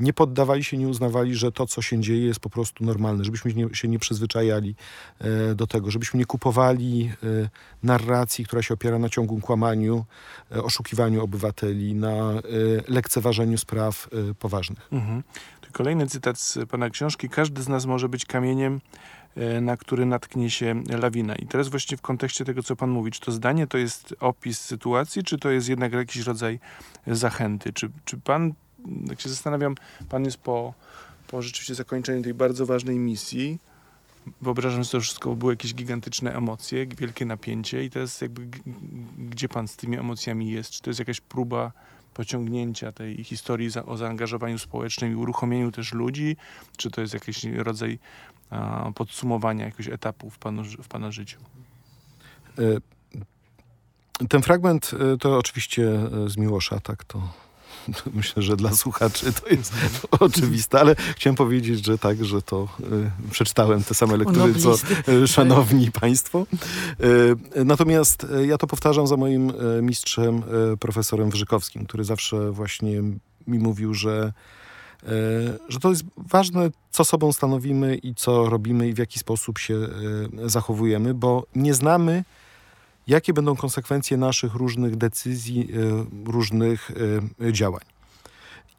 [0.00, 3.54] nie poddawali się, nie uznawali, że to, co się dzieje, jest po prostu normalne, żebyśmy
[3.72, 4.74] się nie przyzwyczajali
[5.18, 7.12] e, do tego, żebyśmy nie kupowali
[7.82, 10.04] narracji, która się opiera na ciągłym kłamaniu,
[10.50, 12.32] oszukiwaniu obywateli, na
[12.88, 14.88] lekceważeniu spraw poważnych.
[14.92, 15.22] Mhm.
[15.74, 17.28] Kolejny cytat z pana książki.
[17.28, 18.80] Każdy z nas może być kamieniem,
[19.36, 21.34] e, na który natknie się lawina.
[21.34, 24.60] I teraz właśnie w kontekście tego, co pan mówi, czy to zdanie to jest opis
[24.60, 26.60] sytuacji, czy to jest jednak jakiś rodzaj
[27.06, 27.72] zachęty?
[27.72, 28.52] Czy, czy pan,
[29.08, 29.74] jak się zastanawiam,
[30.08, 30.74] pan jest po,
[31.26, 33.58] po rzeczywiście zakończeniu tej bardzo ważnej misji,
[34.42, 38.46] wyobrażam sobie, że to wszystko były jakieś gigantyczne emocje, wielkie napięcie i teraz jakby
[39.18, 40.70] gdzie pan z tymi emocjami jest?
[40.70, 41.72] Czy to jest jakaś próba
[42.14, 46.36] pociągnięcia tej historii za, o zaangażowaniu społecznym i uruchomieniu też ludzi?
[46.76, 47.98] Czy to jest jakiś rodzaj
[48.50, 51.40] a, podsumowania jakiegoś etapu w, panu, w pana życiu?
[52.58, 52.62] E,
[54.28, 55.88] Ten fragment e, to oczywiście
[56.26, 57.22] e, z Miłosza, tak to
[58.14, 59.72] myślę, że dla słuchaczy to jest
[60.20, 64.74] oczywiste, ale chciałem powiedzieć, że tak, że to e, przeczytałem te same lektury, co
[65.08, 66.46] e, szanowni państwo.
[67.56, 72.50] E, Natomiast e, ja to powtarzam za moim e, mistrzem, e, profesorem Wyżykowskim, który zawsze
[72.50, 73.02] właśnie
[73.46, 74.32] mi mówił, że
[75.68, 79.88] że to jest ważne, co sobą stanowimy i co robimy i w jaki sposób się
[80.46, 82.24] zachowujemy, bo nie znamy,
[83.06, 86.90] jakie będą konsekwencje naszych różnych decyzji, e, różnych
[87.40, 87.84] e, działań.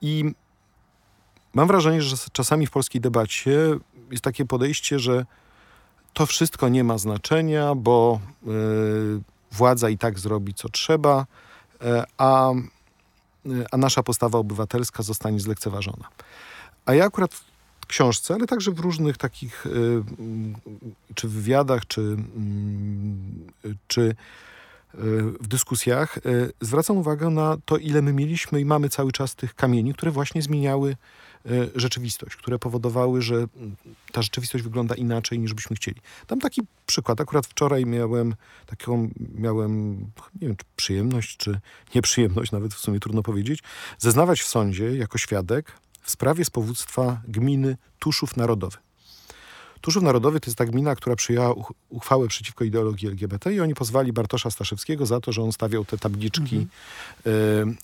[0.01, 0.33] I
[1.53, 3.59] mam wrażenie, że czasami w polskiej debacie
[4.11, 5.25] jest takie podejście, że
[6.13, 8.49] to wszystko nie ma znaczenia, bo e,
[9.51, 11.25] władza i tak zrobi, co trzeba,
[12.17, 12.51] a,
[13.71, 16.07] a nasza postawa obywatelska zostanie zlekceważona.
[16.85, 17.41] A ja akurat
[17.87, 20.55] książce, ale także w różnych takich, y, mm,
[21.15, 23.47] czy wywiadach, czy, mm,
[23.87, 24.15] czy y,
[25.41, 29.55] w dyskusjach, y, zwracam uwagę na to, ile my mieliśmy i mamy cały czas tych
[29.55, 30.95] kamieni, które właśnie zmieniały
[31.45, 33.75] y, rzeczywistość, które powodowały, że mm,
[34.11, 36.01] ta rzeczywistość wygląda inaczej niż byśmy chcieli.
[36.27, 37.21] Dam taki przykład.
[37.21, 39.97] Akurat wczoraj miałem taką, miałem,
[40.41, 41.59] nie wiem, czy przyjemność, czy
[41.95, 43.63] nieprzyjemność, nawet w sumie trudno powiedzieć,
[43.97, 45.71] zeznawać w sądzie jako świadek
[46.05, 48.77] w sprawie z powództwa gminy Tuszów Narodowy.
[49.81, 53.75] Tuszów Narodowy to jest ta gmina, która przyjęła uch- uchwałę przeciwko ideologii LGBT i oni
[53.75, 56.67] pozwali Bartosza Staszewskiego za to, że on stawiał te tabliczki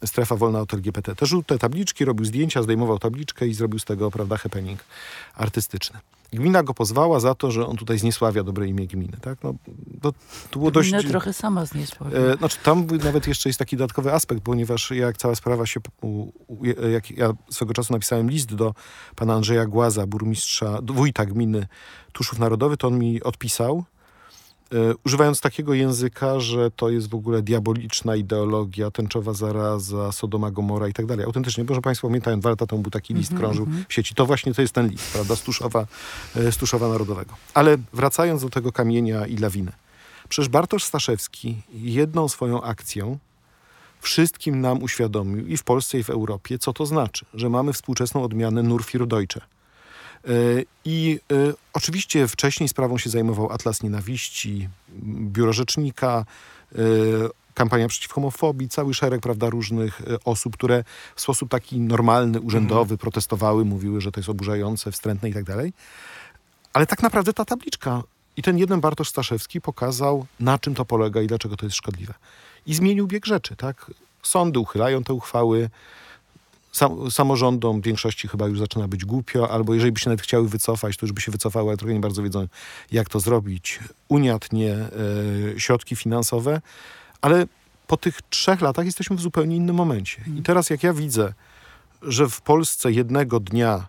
[0.03, 1.15] y, strefa wolna od LGBT.
[1.15, 4.79] Te żółte tabliczki, robił zdjęcia, zdejmował tabliczkę i zrobił z tego, prawda, happening
[5.36, 5.99] artystyczny.
[6.34, 9.17] Gmina go pozwała za to, że on tutaj zniesławia dobre imię gminy.
[9.22, 9.44] Tak?
[9.44, 9.54] No,
[10.02, 10.12] to,
[10.52, 10.89] to było dość...
[10.91, 12.20] Gminę trochę sama zniesławiła.
[12.22, 15.80] E, Znaczy, tam nawet jeszcze jest taki dodatkowy aspekt, ponieważ jak cała sprawa się.
[16.02, 18.74] u- u- Jak ja swego czasu napisałem list do
[19.15, 21.67] pana Andrzeja Głaza, burmistrza, wójta gminy
[22.13, 23.84] Tuszów Narodowy, to on mi odpisał, e,
[25.05, 30.93] używając takiego języka, że to jest w ogóle diaboliczna ideologia, tęczowa zaraza, Sodoma Gomora i
[30.93, 31.25] tak dalej.
[31.25, 34.15] Autentycznie, proszę państwa, pamiętają, dwa lata temu był taki list, krążył w sieci.
[34.15, 35.41] To właśnie to jest ten list, prawda, z
[36.57, 37.34] Tuszowa, e, Narodowego.
[37.53, 39.71] Ale wracając do tego kamienia i lawiny.
[40.29, 43.17] Przecież Bartosz Staszewski jedną swoją akcją
[44.01, 48.23] wszystkim nam uświadomił i w Polsce, i w Europie, co to znaczy, że mamy współczesną
[48.23, 49.41] odmianę Nurfir Deutsche.
[50.27, 50.31] E,
[50.86, 54.69] I e, oczywiście wcześniej sprawą się zajmował Atlas Nienawiści,
[55.03, 56.25] Biuro Rzecznika,
[56.71, 56.77] e,
[57.53, 60.84] kampania przeciw homofobii, cały szereg prawda, różnych osób, które
[61.15, 65.73] w sposób taki normalny, urzędowy protestowały, mówiły, że to jest oburzające, wstrętne i tak dalej.
[66.73, 68.03] Ale tak naprawdę ta tabliczka
[68.38, 72.13] i ten jeden Bartosz Staszewski pokazał, na czym to polega i dlaczego to jest szkodliwe.
[72.65, 73.91] I zmienił bieg rzeczy, tak?
[74.23, 75.69] Sądy uchylają te uchwały,
[76.71, 80.97] sam, samorządom większości chyba już zaczyna być głupio, albo jeżeli by się nawet chciały wycofać,
[80.97, 82.47] to już by się wycofały, ale trochę nie bardzo wiedzą,
[82.91, 83.79] jak to zrobić.
[84.07, 84.89] Unia tnie e,
[85.60, 86.62] środki finansowe,
[87.21, 87.45] ale
[87.88, 90.21] po tych trzech latach jesteśmy w zupełnie innym momencie.
[90.38, 91.34] I teraz jak ja widzę,
[92.01, 93.88] że w Polsce jednego dnia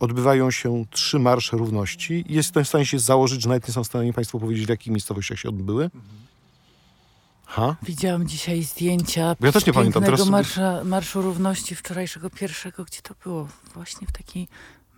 [0.00, 3.86] odbywają się trzy marsze równości jestem w stanie się założyć, że nawet nie są w
[3.86, 5.90] stanie Państwo powiedzieć, w jakich miejscowościach się odbyły.
[7.48, 7.76] Ha?
[7.82, 12.84] Widziałam dzisiaj zdjęcia ja też nie pamiętam, teraz- marsza, Marszu Równości wczorajszego pierwszego.
[12.84, 13.48] Gdzie to było?
[13.74, 14.48] Właśnie w takiej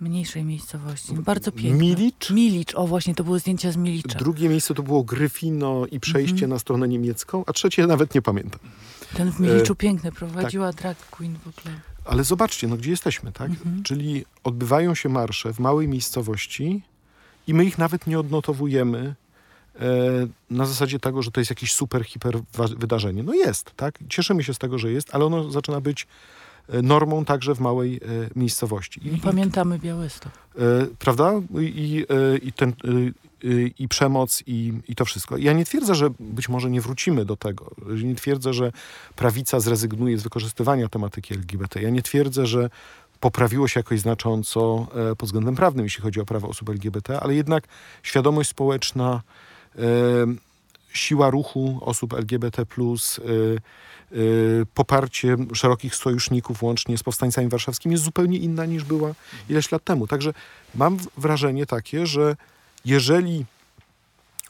[0.01, 1.15] mniejszej miejscowości.
[1.15, 1.79] Bardzo piękne.
[1.79, 2.31] Milicz?
[2.31, 2.75] Milicz.
[2.75, 4.19] O, właśnie, to były zdjęcia z Milicza.
[4.19, 8.61] Drugie miejsce to było Gryfino i przejście na stronę niemiecką, a trzecie nawet nie pamiętam.
[9.15, 11.81] Ten w Miliczu piękny, prowadziła drag queen w ogóle.
[12.05, 13.51] Ale zobaczcie, no gdzie jesteśmy, tak?
[13.51, 13.83] Mhm.
[13.83, 16.83] Czyli odbywają się marsze w małej miejscowości
[17.47, 19.15] i my ich nawet nie odnotowujemy e,
[20.51, 22.38] na zasadzie tego, że to jest jakieś super, hiper
[22.77, 23.23] wydarzenie.
[23.23, 23.99] No jest, tak?
[24.09, 26.07] Cieszymy się z tego, że jest, ale ono zaczyna być
[26.69, 28.01] e, normą także w małej e,
[28.37, 29.09] miejscowości.
[29.09, 30.33] I, Pamiętamy Białystok.
[30.57, 30.61] E,
[30.99, 31.33] prawda?
[31.61, 32.88] I, e, i, ten, e,
[33.49, 35.37] e, i przemoc, i, i to wszystko.
[35.37, 37.71] Ja nie twierdzę, że być może nie wrócimy do tego.
[38.05, 38.73] Nie twierdzę, że
[39.16, 41.83] prawica zrezygnuje z wykorzystywania tematyki LGBT.
[41.83, 42.71] Ja nie twierdzę, że
[43.21, 47.35] poprawiło się jakoś znacząco e, pod względem prawnym, jeśli chodzi o prawa osób LGBT, ale
[47.35, 47.64] jednak
[48.03, 49.50] świadomość społeczna, e,
[50.92, 54.16] siła ruchu osób LGBT, e, e,
[54.74, 59.14] poparcie szerokich sojuszników, łącznie z powstańcami warszawskimi, jest zupełnie inna niż była
[59.48, 60.06] ileś lat temu.
[60.06, 60.33] Także
[60.74, 62.37] mam wrażenie takie, że
[62.85, 63.44] jeżeli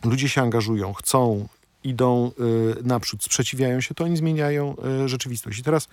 [0.04, 1.48] ludzie się angażują, chcą,
[1.84, 2.32] idą
[2.80, 5.58] y, naprzód, sprzeciwiają się, to oni zmieniają rzeczywistość.
[5.58, 5.88] I teraz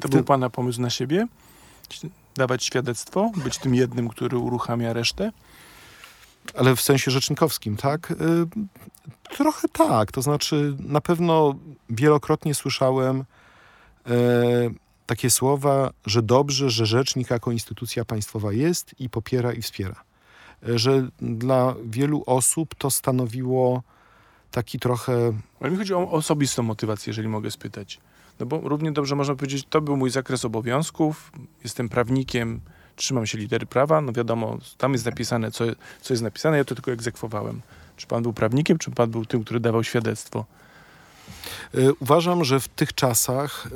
[0.00, 1.26] To był pana pomysł na siebie?
[2.36, 3.30] Dawać świadectwo?
[3.36, 5.32] Być tym jednym, który uruchamia resztę?
[6.54, 8.10] Ale w sensie rzecznikowskim, tak?
[8.10, 8.16] Y,
[9.36, 10.12] Trochę tak.
[10.12, 11.54] To znaczy, na pewno
[11.90, 13.24] wielokrotnie słyszałem
[14.06, 14.14] e,
[15.06, 20.04] takie słowa, że dobrze, że rzecznik jako instytucja państwowa jest i popiera i wspiera.
[20.68, 23.82] E, Że dla wielu osób to stanowiło
[24.50, 28.00] taki trochę Ale mi chodzi o osobistą motywację, jeżeli mogę spytać.
[28.40, 31.32] No bo równie dobrze można powiedzieć, to był mój zakres obowiązków,
[31.64, 32.60] jestem prawnikiem,
[33.00, 35.64] trzymam się litery prawa, no wiadomo, tam jest napisane, co,
[36.00, 37.60] co jest napisane, ja to tylko egzekwowałem.
[37.96, 40.44] Czy pan był prawnikiem, czy pan był tym, który dawał świadectwo?
[41.74, 43.70] E, Uważam, że w tych czasach, e,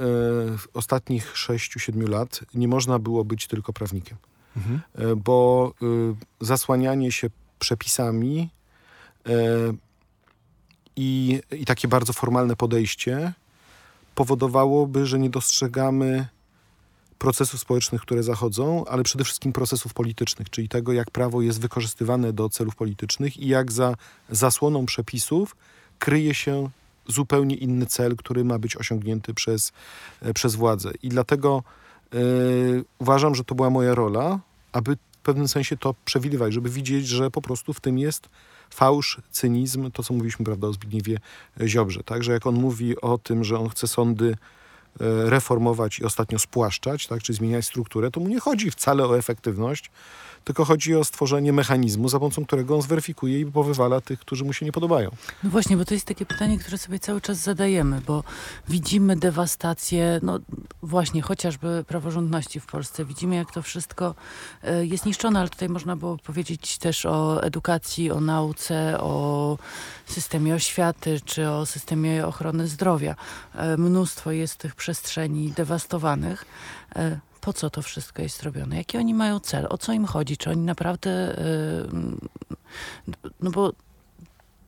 [0.74, 4.16] ostatnich 6-7 lat, nie można było być tylko prawnikiem,
[4.56, 4.80] Mhm.
[4.94, 5.86] E, bo e,
[6.40, 8.48] zasłanianie się przepisami
[10.96, 13.32] i, i takie bardzo formalne podejście
[14.14, 16.26] powodowałoby, że nie dostrzegamy
[17.18, 22.32] procesów społecznych, które zachodzą, ale przede wszystkim procesów politycznych, czyli tego, jak prawo jest wykorzystywane
[22.32, 23.94] do celów politycznych i jak za
[24.30, 25.56] zasłoną przepisów
[25.98, 26.70] kryje się
[27.08, 29.72] zupełnie inny cel, który ma być osiągnięty przez,
[30.22, 30.92] e, przez władzę.
[31.02, 31.62] I dlatego
[32.14, 32.18] e,
[32.98, 34.40] uważam, że to była moja rola,
[34.72, 38.28] aby w pewnym sensie to przewidywać, żeby widzieć, że po prostu w tym jest
[38.70, 41.18] fałsz, cynizm, to co mówiliśmy prawda, o Zbigniewie
[41.66, 42.02] Ziobrze.
[42.02, 44.36] Także jak on mówi o tym, że on chce sądy
[45.00, 49.90] reformować i ostatnio spłaszczać, tak, czy zmieniać strukturę, to mu nie chodzi wcale o efektywność,
[50.44, 54.52] tylko chodzi o stworzenie mechanizmu, za pomocą którego on zweryfikuje i powywala tych, którzy mu
[54.52, 55.10] się nie podobają.
[55.42, 58.24] No właśnie, bo to jest takie pytanie, które sobie cały czas zadajemy, bo
[58.68, 60.38] widzimy dewastację, no
[60.82, 63.04] właśnie, chociażby praworządności w Polsce.
[63.04, 64.14] Widzimy, jak to wszystko
[64.62, 69.58] e, jest niszczone, ale tutaj można było powiedzieć też o edukacji, o nauce, o
[70.06, 73.16] systemie oświaty, czy o systemie ochrony zdrowia.
[73.54, 76.44] E, Mnóstwo jest tych przestrzeni dewastowanych.
[76.96, 78.76] E, Po co to wszystko jest robione?
[78.76, 79.66] Jaki oni mają cel?
[79.70, 80.36] O co im chodzi?
[80.36, 81.10] Czy oni naprawdę...
[81.38, 81.44] e,
[83.40, 83.72] No bo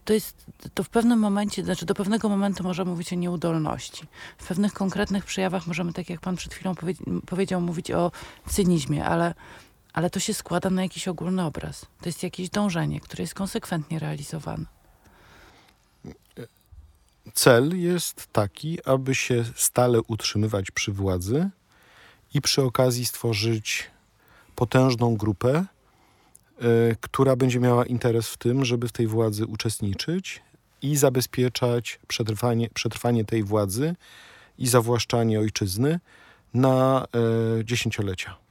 [0.05, 4.07] to jest, to w pewnym momencie, znaczy do pewnego momentu możemy mówić o nieudolności.
[4.38, 6.94] W pewnych konkretnych przejawach możemy, tak jak pan przed chwilą powie,
[7.26, 8.12] powiedział, mówić o
[8.48, 9.35] cynizmie, ale,
[9.92, 11.87] ale to się składa na jakiś ogólny obraz.
[12.00, 14.64] To jest jakieś dążenie, które jest konsekwentnie realizowane.
[17.34, 21.50] Cel jest taki, aby się stale utrzymywać przy władzy
[22.34, 23.90] i przy okazji stworzyć
[24.56, 25.64] potężną grupę,
[26.62, 30.42] y, która będzie miała interes w tym, żeby w tej władzy uczestniczyć
[30.82, 33.94] i zabezpieczać przetrwanie, przetrwanie tej władzy
[34.58, 36.00] i zawłaszczanie ojczyzny
[36.54, 37.06] na
[37.60, 38.45] e, dziesięciolecia.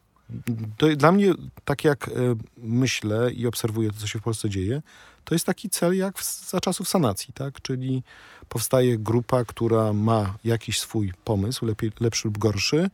[0.78, 1.34] To, dla mnie,
[1.66, 2.12] tak jak e,
[2.58, 4.82] myślę i obserwuję to, co się w Polsce dzieje,
[5.24, 7.62] to jest taki cel jak w, za czasów sanacji, tak?
[7.62, 8.04] Czyli
[8.50, 12.90] powstaje grupa, która ma jakiś swój pomysł, lepiej, lepszy lub gorszy,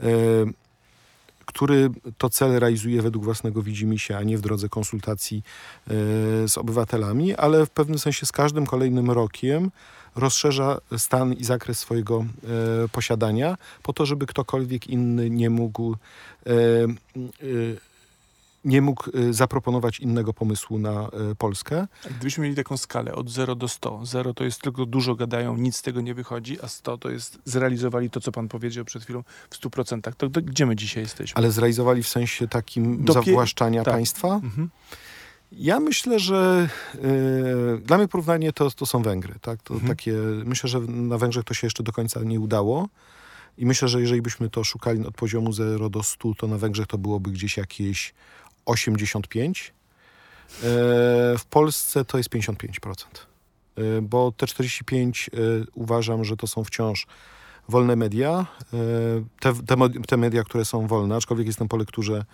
[0.00, 0.04] e,
[1.50, 5.92] który to cel realizuje według własnego widzimisię, a nie w drodze konsultacji e,
[6.48, 9.70] z obywatelami, ale w pewnym sensie z każdym kolejnym rokiem
[10.16, 12.24] rozszerza stan i zakres swojego
[12.84, 15.96] e, posiadania po to, żeby ktokolwiek inny nie mógł
[16.46, 16.52] e,
[18.64, 21.86] nie mógł e, zaproponować innego pomysłu na e, Polskę.
[22.06, 24.00] A Gdybyśmy mieli taką skalę od 0 do 100.
[24.06, 27.38] 0 to jest tylko dużo gadają, nic z tego nie wychodzi, a 100 to jest
[27.44, 30.12] zrealizowali to, co pan powiedział przed chwilą w 100%.
[30.16, 31.36] To, to gdzie my dzisiaj jesteśmy?
[31.36, 33.94] Ale zrealizowali w sensie takim Dopie- zawłaszczania tak.
[33.94, 34.28] państwa?
[34.34, 34.68] Mhm.
[35.52, 39.34] Ja myślę, że e, dla mnie porównanie to, to są Węgry.
[39.40, 39.62] Tak?
[39.62, 39.88] To Mhm.
[39.96, 40.12] takie,
[40.44, 42.88] myślę, że na Węgrzech to się jeszcze do końca nie udało.
[43.58, 46.86] I myślę, że jeżeli byśmy to szukali od poziomu 0 do 100, to na Węgrzech
[46.86, 48.14] to byłoby gdzieś jakieś
[48.66, 49.60] 85.
[49.68, 50.62] E,
[51.38, 52.94] w Polsce to jest 55%.
[53.76, 55.38] E, bo te 45 e,
[55.74, 57.06] uważam, że to są wciąż
[57.68, 58.46] wolne media,
[59.40, 59.76] te, te,
[60.08, 62.24] te media, które są wolne, aczkolwiek jestem po lekturze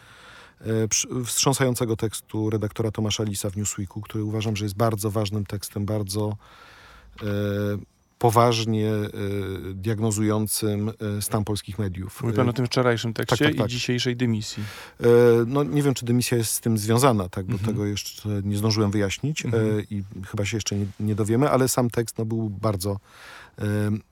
[1.24, 6.36] wstrząsającego tekstu redaktora Tomasza Lisa w Newsweeku, który uważam, że jest bardzo ważnym tekstem, bardzo
[8.18, 9.08] poważnie e,
[9.74, 12.22] diagnozującym e, stan polskich mediów.
[12.22, 13.66] Mówi pan o tym wczorajszym tekście tak, tak.
[13.66, 14.62] i dzisiejszej dymisji.
[15.00, 15.06] E,
[15.46, 17.72] No nie wiem, czy dymisja jest z tym związana, tak, bo Mhm.
[17.72, 19.82] tego jeszcze nie zdążyłem wyjaśnić Mhm.
[19.90, 23.00] i chyba się jeszcze nie, nie dowiemy, ale sam tekst no, był bardzo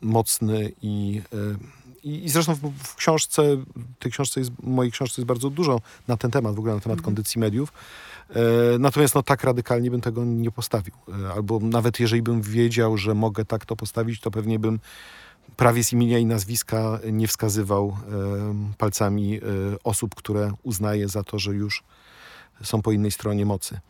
[0.00, 1.22] mocny i,
[2.04, 3.42] i, zresztą w, książce,
[3.98, 7.00] tej książce jest, mojej książce jest bardzo dużo na ten temat, w ogóle na temat
[7.02, 7.72] kondycji mediów.
[8.30, 10.94] E, natomiast no, tak radykalnie bym tego nie postawił.
[11.24, 14.80] E, albo nawet jeżeli bym wiedział, że mogę tak to postawić, to pewnie bym
[15.56, 19.40] prawie z imienia i nazwiska nie wskazywał e, palcami
[19.84, 21.82] osób, które uznaje za to, że już
[22.62, 23.80] są po innej stronie mocy.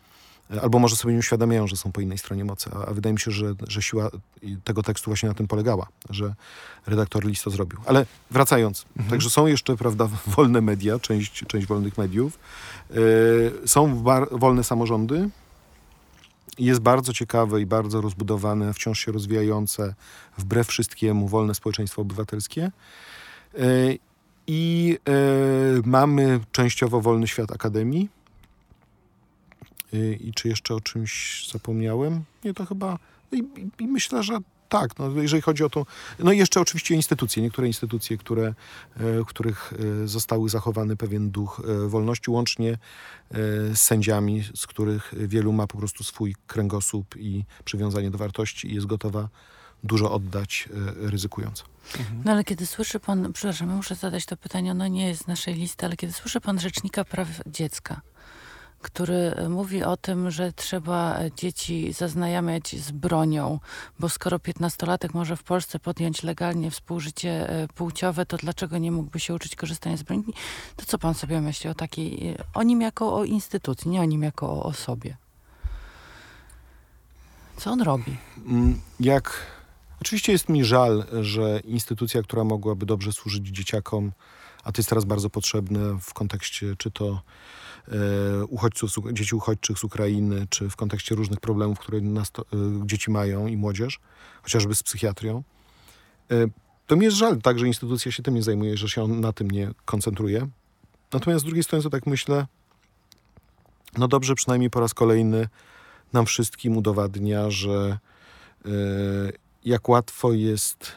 [0.61, 2.69] Albo może sobie nie uświadamiają, że są po innej stronie mocy.
[2.73, 4.09] A, a wydaje mi się, że, że siła
[4.63, 6.35] tego tekstu właśnie na tym polegała, że
[6.87, 7.79] redaktor List to zrobił.
[7.85, 12.39] Ale wracając, także są jeszcze, prawda, wolne media, część, część wolnych mediów.
[12.91, 15.29] E, są wolne samorządy.
[16.59, 19.95] Jest bardzo ciekawe i bardzo rozbudowane, wciąż się rozwijające,
[20.37, 22.71] wbrew wszystkiemu, wolne społeczeństwo obywatelskie.
[23.57, 23.61] E,
[24.47, 25.11] I e,
[25.85, 28.09] mamy częściowo wolny świat akademii.
[29.95, 32.23] E, I czy jeszcze o czymś zapomniałem?
[32.43, 32.99] Nie, to chyba.
[33.31, 33.43] I,
[33.79, 35.85] i, myślę, że tak, no, jeżeli chodzi o to.
[36.19, 38.53] No i jeszcze oczywiście instytucje, niektóre instytucje, które, e,
[38.97, 42.77] w których e, zostały zachowany pewien duch e, wolności, łącznie
[43.73, 48.75] z sędziami, z których wielu ma po prostu swój kręgosłup i przywiązanie do wartości i
[48.75, 49.29] jest gotowa
[49.83, 51.63] dużo oddać, ryzykując.
[52.25, 55.53] No ale kiedy słyszy pan, przepraszam, muszę zadać to pytanie, ono nie jest z naszej
[55.53, 58.01] listy, ale kiedy słyszy pan Rzecznika Praw Dziecka,
[58.85, 63.59] który mówi o tym, że trzeba dzieci zaznajamiać z bronią,
[63.99, 69.19] bo skoro piętnastolatek może w Polsce podjąć legalnie współżycie e, płciowe, to dlaczego nie mógłby
[69.19, 70.23] się uczyć korzystania z broni?
[70.75, 74.05] To co pan sobie myśli o takiej, e, o nim jako o instytucji, nie o
[74.05, 75.17] nim jako o osobie?
[77.57, 78.17] Co on robi?
[78.47, 79.55] Mm, Jak.
[80.01, 84.11] Oczywiście jest mi żal, że instytucja, która mogłaby dobrze służyć dzieciakom,
[84.63, 87.21] a to jest teraz bardzo potrzebne w kontekście czy to
[88.49, 92.03] uchodźców, z Uk- dzieci uchodźczych z Ukrainy, czy w kontekście różnych problemów, które e,
[92.85, 93.99] dzieci mają i młodzież,
[94.43, 95.43] chociażby z psychiatrią.
[96.31, 96.47] E,
[96.87, 99.51] to mi jest żal tak, że instytucja się tym nie zajmuje, że się na tym
[99.51, 100.47] nie koncentruje.
[101.13, 102.47] Natomiast z drugiej strony, to tak myślę,
[103.97, 105.47] no dobrze, przynajmniej po raz kolejny
[106.13, 107.97] nam wszystkim udowadnia, że
[108.65, 108.69] e,
[109.65, 110.91] jak łatwo jest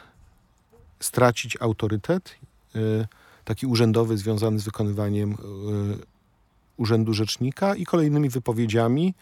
[0.99, 2.35] stracić autorytet,
[2.75, 2.79] e,
[3.45, 5.35] taki urzędowy związany z wykonywaniem e,
[6.79, 9.13] urzędu rzecznika i kolejnymi wypowiedziami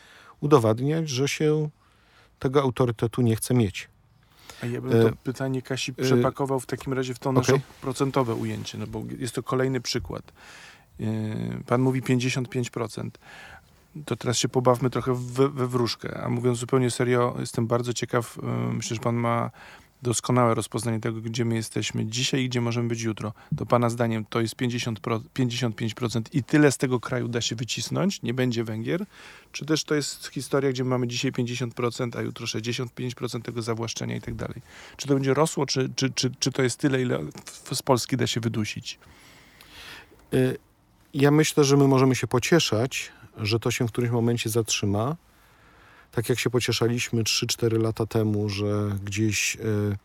[0.42, 1.70] udowadniać, że się
[2.40, 3.90] tego autorytetu nie chce mieć.
[4.64, 7.54] A ja bym to E, pytanie Kasi e, przepakował w takim razie w to nasze
[7.54, 7.66] okej.
[7.82, 10.24] procentowe ujęcie, no bo jest to kolejny przykład.
[11.00, 11.04] E,
[11.68, 13.10] Pan mówi 55%.
[14.06, 16.22] To teraz się pobawmy trochę we, we wróżkę.
[16.24, 18.38] A mówiąc zupełnie serio, jestem bardzo ciekaw.
[18.44, 19.52] e, Myślę, że pan ma
[20.02, 23.34] doskonałe rozpoznanie tego, gdzie my jesteśmy dzisiaj i gdzie możemy być jutro.
[23.58, 27.56] To pana zdaniem to jest 50 pro, 55% i tyle z tego kraju da się
[27.56, 29.06] wycisnąć, nie będzie Węgier?
[29.52, 34.22] Czy też to jest historia, gdzie mamy dzisiaj 50%, a jutro 65% tego zawłaszczenia i
[34.22, 34.62] tak dalej?
[34.98, 37.20] Czy to będzie rosło, czy, czy, czy, czy to jest tyle, ile
[37.74, 39.00] z Polski da się wydusić?
[40.34, 40.58] Y,
[41.14, 45.16] Ja myślę, że my możemy się pocieszać, że to się w którymś momencie zatrzyma.
[46.12, 49.98] Tak jak się pocieszaliśmy 3-4 lata temu, że gdzieś, y,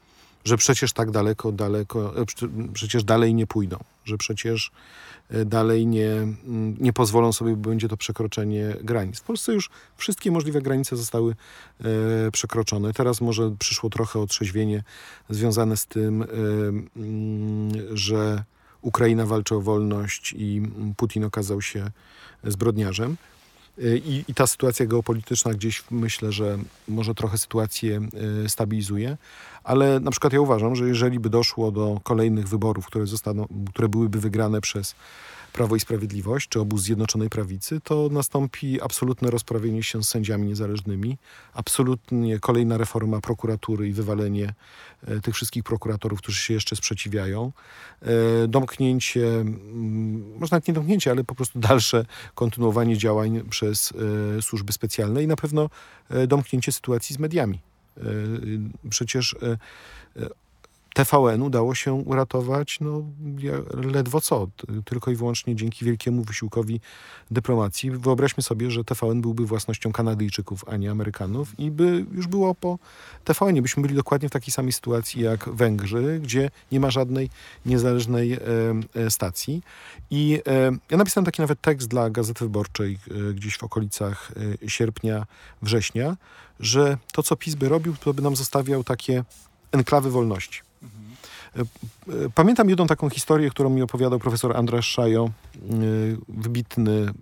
[0.44, 4.70] że przecież tak daleko, daleko, e, prze- przecież dalej nie pójdą, że przecież
[5.34, 6.10] y, dalej nie,
[6.80, 9.18] nie pozwolą sobie, bo będzie to przekroczenie granic.
[9.18, 11.34] W Polsce już wszystkie możliwe granice zostały
[11.80, 12.92] e, przekroczone.
[12.92, 14.82] Teraz może przyszło trochę otrzeźwienie
[15.30, 16.26] związane z tym, e,
[17.96, 18.44] że
[18.82, 20.62] Ukraina walczy o wolność i
[20.96, 21.90] Putin okazał się
[22.44, 23.16] zbrodniarzem.
[23.78, 26.58] Y, I, I ta sytuacja geopolityczna gdzieś myślę, że
[26.88, 28.00] może trochę sytuację
[28.44, 29.16] y, stabilizuje,
[29.64, 33.88] ale na przykład ja uważam, że jeżeli by doszło do kolejnych wyborów, które, zostaną, które
[33.88, 34.94] byłyby wygrane przez
[35.52, 41.18] Prawo i Sprawiedliwość, czy obóz Zjednoczonej Prawicy, to nastąpi absolutne rozprawienie się z sędziami niezależnymi,
[41.54, 44.54] absolutnie kolejna reforma prokuratury i wywalenie
[45.06, 47.52] e, tych wszystkich prokuratorów, którzy się jeszcze sprzeciwiają,
[48.02, 53.92] e, domknięcie, mm, może nawet nie domknięcie, ale po prostu dalsze kontynuowanie działań przez
[54.38, 55.70] e, służby specjalne i na pewno
[56.28, 57.58] domknięcie sytuacji z mediami.
[58.90, 59.36] Przecież
[60.94, 63.02] TVN udało się uratować no,
[63.74, 64.48] ledwo co,
[64.84, 66.80] tylko i wyłącznie dzięki wielkiemu wysiłkowi
[67.30, 67.90] dyplomacji.
[67.90, 72.78] Wyobraźmy sobie, że TVN byłby własnością Kanadyjczyków, a nie Amerykanów i by już było po
[73.24, 73.62] TVN.
[73.62, 77.30] Byśmy byli dokładnie w takiej samej sytuacji jak Węgrzy, gdzie nie ma żadnej
[77.66, 78.38] niezależnej e,
[78.94, 79.62] e, stacji.
[80.10, 84.32] I e, ja napisałem taki nawet tekst dla Gazety Wyborczej e, gdzieś w okolicach
[84.64, 85.26] e, sierpnia,
[85.62, 86.16] września,
[86.60, 89.24] że to, co PiS by robił, to by nam zostawiał takie
[89.72, 90.71] enklawy wolności.
[91.56, 91.64] E,
[92.34, 95.30] Pamiętam jedną taką historię, którą mi opowiadał profesor Andras Szajo, e,
[96.28, 97.12] wybitny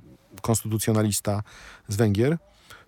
[0.43, 1.43] konstytucjonalista
[1.89, 2.39] z Węgier,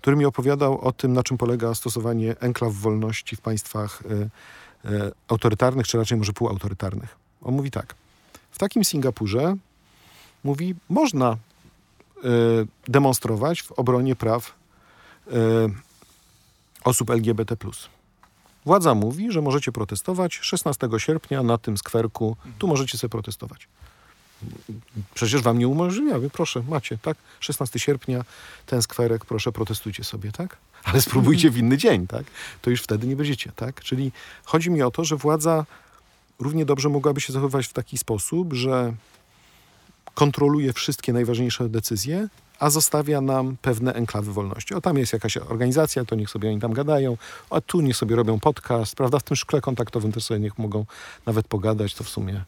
[0.01, 4.03] który mi opowiadał o tym, na czym polega stosowanie enklaw wolności w państwach
[4.85, 7.17] e, autorytarnych, czy raczej może półautorytarnych.
[7.43, 7.95] On mówi tak.
[8.51, 9.57] W takim Singapurze,
[10.45, 11.37] mówi, można
[12.89, 14.55] demonstrować w obronie praw
[16.85, 17.57] osób LGBT.
[18.65, 22.37] Władza mówi, że możecie protestować 16 sierpnia na tym skwerku.
[22.59, 23.69] Tu możecie sobie protestować.
[25.15, 26.17] Przecież wam nie umożliwia.
[26.33, 27.17] Proszę, macie, tak?
[27.41, 28.25] 16 sierpnia,
[28.67, 30.57] ten skwerek, proszę, protestujcie sobie, tak?
[30.85, 32.25] Ale spróbujcie w inny dzień, tak?
[32.63, 33.81] To już wtedy nie będziecie, tak?
[33.81, 34.13] Czyli
[34.45, 35.67] chodzi mi o to, że władza
[36.39, 38.93] równie dobrze mogłaby się zachowywać w taki sposób, że
[40.15, 42.29] kontroluje wszystkie najważniejsze decyzje,
[42.63, 44.75] a zostawia nam pewne enklawy wolności.
[44.75, 47.17] O, tam jest jakaś organizacja, to niech sobie oni tam gadają,
[47.51, 49.19] a tu niech sobie robią podcast, prawda?
[49.19, 50.85] W tym szkle kontaktowym też sobie niech mogą
[51.27, 52.45] nawet pogadać, to w sumie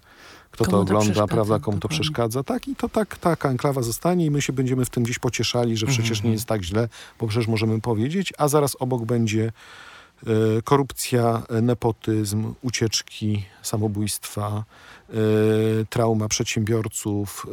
[0.50, 2.42] kto to Komu to ogląda, przeszkadza, prawda, komu to przeszkadza.
[2.42, 5.76] Tak, i to tak, taka enklawa zostanie i my się będziemy w tym gdzieś pocieszali,
[5.76, 6.88] że przecież nie jest tak źle,
[7.20, 9.52] bo przecież możemy powiedzieć, a zaraz obok będzie
[10.26, 10.30] e,
[10.64, 14.64] korupcja, nepotyzm, ucieczki, samobójstwa,
[15.90, 17.46] trauma przedsiębiorców,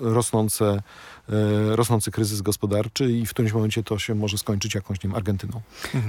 [0.00, 0.82] e, rosnące,
[1.28, 5.16] e, rosnący kryzys gospodarczy i w którymś momencie to się może skończyć jakąś, nie wiem,
[5.16, 5.60] Argentyną.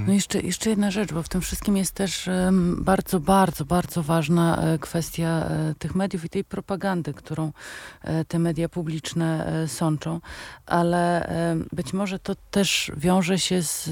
[0.08, 2.30] No jeszcze, jeszcze jedna rzecz, bo w tym wszystkim jest też
[2.78, 7.52] bardzo, bardzo, bardzo ważna e, kwestia e, tych mediów i tej propagandy, którą
[8.02, 9.28] e, te media publiczne
[9.68, 10.22] sączą,
[10.66, 11.30] ale
[11.72, 13.90] być może to też wiąże się z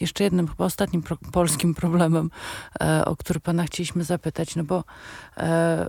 [0.00, 2.30] jeszcze jednym, chyba ostatnim pro, polskim problemem,
[3.04, 4.84] o który pana chcieliśmy zapytać, no bo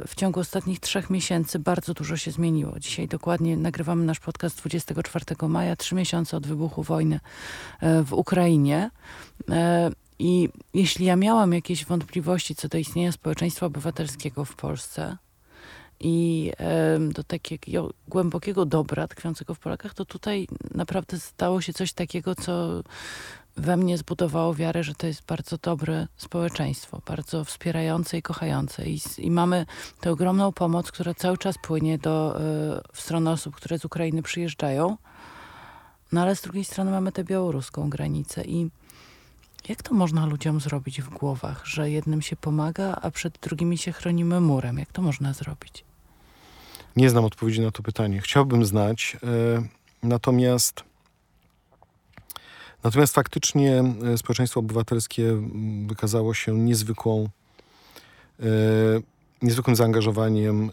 [0.08, 2.80] w ciągu ostatnich trzech miesięcy bardzo dużo się zmieniło.
[2.80, 7.20] Dzisiaj dokładnie nagrywamy nasz podcast 24 maja, trzy miesiące od wybuchu wojny
[7.80, 8.92] e, w Ukrainie.
[9.50, 15.18] E, I jeśli ja miałam jakieś wątpliwości co do istnienia społeczeństwa obywatelskiego w Polsce
[16.00, 16.52] i
[17.12, 22.84] do takiego głębokiego dobra tkwiącego w Polakach, to tutaj naprawdę stało się coś takiego, co
[23.60, 28.86] we mnie zbudowało wiarę, że to jest bardzo dobre społeczeństwo, bardzo wspierające i kochające.
[28.86, 29.66] I, i mamy
[30.02, 32.42] tę ogromną pomoc, która cały czas płynie do, e,
[32.94, 34.98] w stronę osób, które z Ukrainy przyjeżdżają.
[36.12, 38.70] No ale z drugiej strony mamy tę białoruską granicę i
[39.70, 43.92] jak to można ludziom zrobić w głowach, że jednym się pomaga, a przed drugimi się
[43.92, 44.78] chronimy murem?
[44.78, 45.84] Jak to można zrobić?
[46.96, 48.22] Nie znam odpowiedzi na to pytanie.
[48.22, 49.28] Chciałbym znać, e,
[50.04, 50.89] natomiast
[52.84, 55.42] natomiast faktycznie e, społeczeństwo obywatelskie
[55.88, 57.30] wykazało się niezwykłą
[58.40, 58.46] e,
[59.42, 60.72] niezwykłym zaangażowaniem e,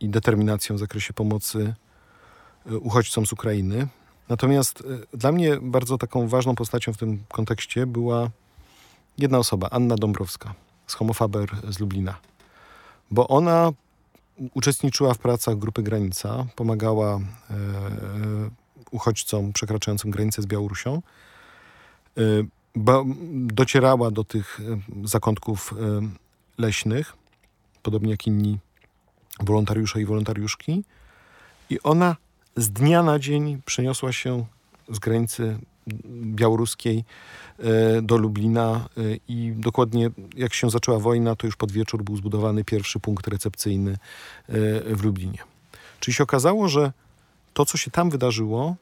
[0.00, 1.74] i determinacją w zakresie pomocy
[2.66, 3.86] e, uchodźcom z Ukrainy.
[4.28, 4.80] Natomiast
[5.12, 8.30] e, dla mnie bardzo taką ważną postacią w tym kontekście była
[9.18, 10.54] jedna osoba, Anna Dąbrowska
[10.86, 12.16] z Homofaber z Lublina.
[13.10, 13.72] Bo ona
[14.54, 17.20] uczestniczyła w pracach Grupy Granica, pomagała
[18.90, 21.02] uchodźcom przekraczającym granicę z Białorusią.
[22.74, 23.02] Ba,
[23.32, 26.00] docierała do tych e, zakątków e,
[26.58, 27.12] leśnych,
[27.82, 28.58] podobnie jak inni
[29.40, 30.84] wolontariusze i wolontariuszki.
[31.70, 32.16] I ona
[32.56, 34.44] z dnia na dzień przeniosła się
[34.88, 35.58] z granicy
[36.22, 37.04] białoruskiej
[38.02, 38.88] do Lublina
[39.28, 43.96] i dokładnie jak się zaczęła wojna, to już pod wieczór był zbudowany pierwszy punkt recepcyjny
[44.86, 45.38] w Lublinie.
[46.00, 46.92] Czyli się okazało, że
[47.54, 48.76] to, co się tam wydarzyło,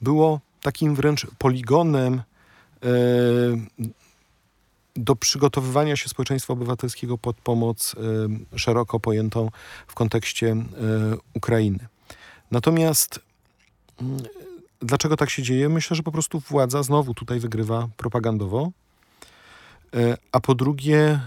[0.00, 2.88] było takim wręcz poligonem e,
[4.96, 7.94] do przygotowywania się społeczeństwa obywatelskiego pod pomoc
[8.54, 9.50] e, szeroko pojętą
[9.86, 10.56] w kontekście e,
[11.34, 11.78] Ukrainy.
[12.50, 13.20] Natomiast
[14.00, 14.22] mm,
[14.80, 15.68] dlaczego tak się dzieje?
[15.68, 18.70] Myślę, że po prostu władza znowu tutaj wygrywa propagandowo.
[20.32, 21.20] A po drugie,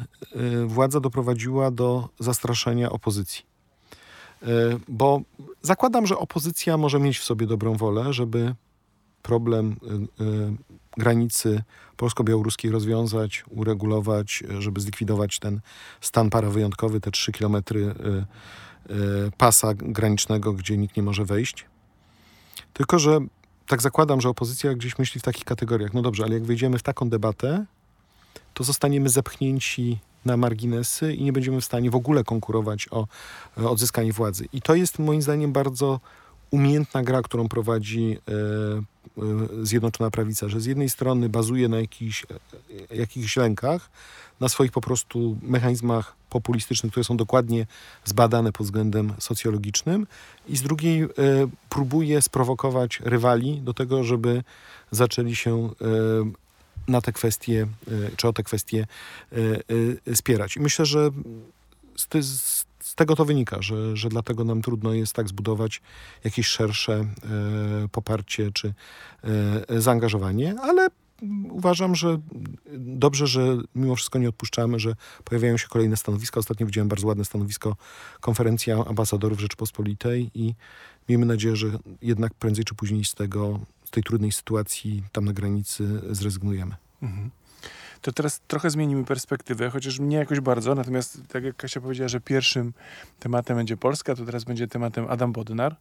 [0.65, 3.43] władza doprowadziła do zastraszenia opozycji.
[4.43, 4.47] E,
[4.87, 5.21] Bo
[5.61, 8.55] zakładam, że opozycja może mieć w sobie dobrą wolę, żeby
[9.21, 10.55] problem e, e,
[10.97, 11.63] granicy
[11.97, 15.61] polsko-białoruskiej rozwiązać, uregulować, żeby zlikwidować ten
[16.01, 17.95] stan parawyjątkowy, te trzy kilometry
[19.37, 21.65] pasa granicznego, gdzie nikt nie może wejść.
[22.73, 23.19] Tylko, że
[23.67, 25.93] tak zakładam, że opozycja gdzieś myśli w takich kategoriach.
[25.93, 27.65] No dobrze, ale jak wejdziemy w taką debatę,
[28.53, 33.07] to zostaniemy zepchnięci na marginesy i nie będziemy w stanie w ogóle konkurować o
[33.57, 34.45] e, odzyskanie władzy.
[34.53, 35.99] I to jest moim zdaniem bardzo
[36.51, 38.31] umiejętna gra, którą prowadzi e,
[39.61, 42.25] e, Zjednoczona Prawica, że z jednej strony bazuje na jakichś,
[42.93, 43.89] jakichś lękach,
[44.39, 47.65] na swoich po prostu mechanizmach populistycznych, które są dokładnie
[48.05, 50.07] zbadane pod względem socjologicznym
[50.47, 51.07] i z drugiej
[51.69, 54.43] próbuje sprowokować rywali do tego, żeby
[54.91, 55.69] zaczęli się
[56.87, 58.87] na te kwestie, e, czy o te kwestie
[59.31, 59.35] e,
[60.11, 60.57] e, spierać.
[60.57, 61.09] I myślę, że
[61.95, 65.81] z, z, tego to wynika, że, że dlatego nam trudno jest tak zbudować
[66.23, 67.05] jakieś szersze
[67.91, 68.73] poparcie czy
[69.69, 70.87] zaangażowanie, ale
[71.49, 72.17] uważam, że
[72.73, 76.39] dobrze, że mimo wszystko nie odpuszczamy, że pojawiają się kolejne stanowiska.
[76.39, 77.75] Ostatnio widziałem bardzo ładne stanowisko
[78.19, 80.53] Konferencja Ambasadorów Rzeczypospolitej i
[81.09, 81.67] miejmy nadzieję, że
[82.01, 83.59] jednak prędzej czy później z tego,
[83.95, 86.75] tej trudnej sytuacji tam na granicy zrezygnujemy.
[87.01, 87.29] Mhm.
[88.01, 90.75] To teraz trochę zmienimy perspektywę, chociaż nie jakoś bardzo.
[90.75, 92.73] Natomiast tak jak Kasia powiedziała, że pierwszym
[93.19, 95.75] tematem będzie Polska, to teraz będzie tematem Adam Bodnar.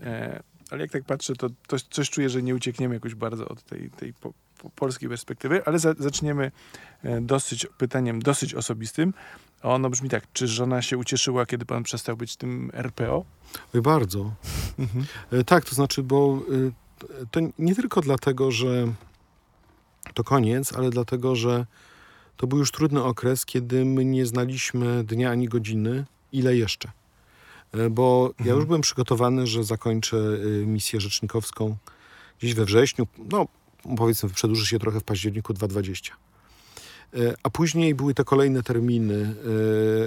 [0.00, 3.62] E, ale jak tak patrzę, to, to coś czuję, że nie uciekniemy jakoś bardzo od
[3.62, 6.52] tej, tej po, po polskiej perspektywy, ale za, zaczniemy
[7.02, 9.14] e, dosyć pytaniem dosyć osobistym.
[9.62, 13.24] Ono brzmi tak, czy żona się ucieszyła, kiedy pan przestał być tym RPO?
[13.74, 14.34] Oj, bardzo.
[15.32, 16.85] E, Tak, to znaczy, bo e,
[17.30, 18.92] to nie tylko dlatego, że
[20.14, 21.66] to koniec, ale dlatego, że
[22.36, 26.90] to był już trudny okres, kiedy my nie znaliśmy dnia ani godziny, ile jeszcze.
[27.72, 31.76] E, Bo ja już byłem przygotowany, że zakończę e, misję rzecznikowską
[32.38, 33.46] gdzieś we wrześniu, no
[33.96, 36.14] powiedzmy przedłuży się trochę w październiku 2020.
[37.14, 39.34] E, A później były te kolejne terminy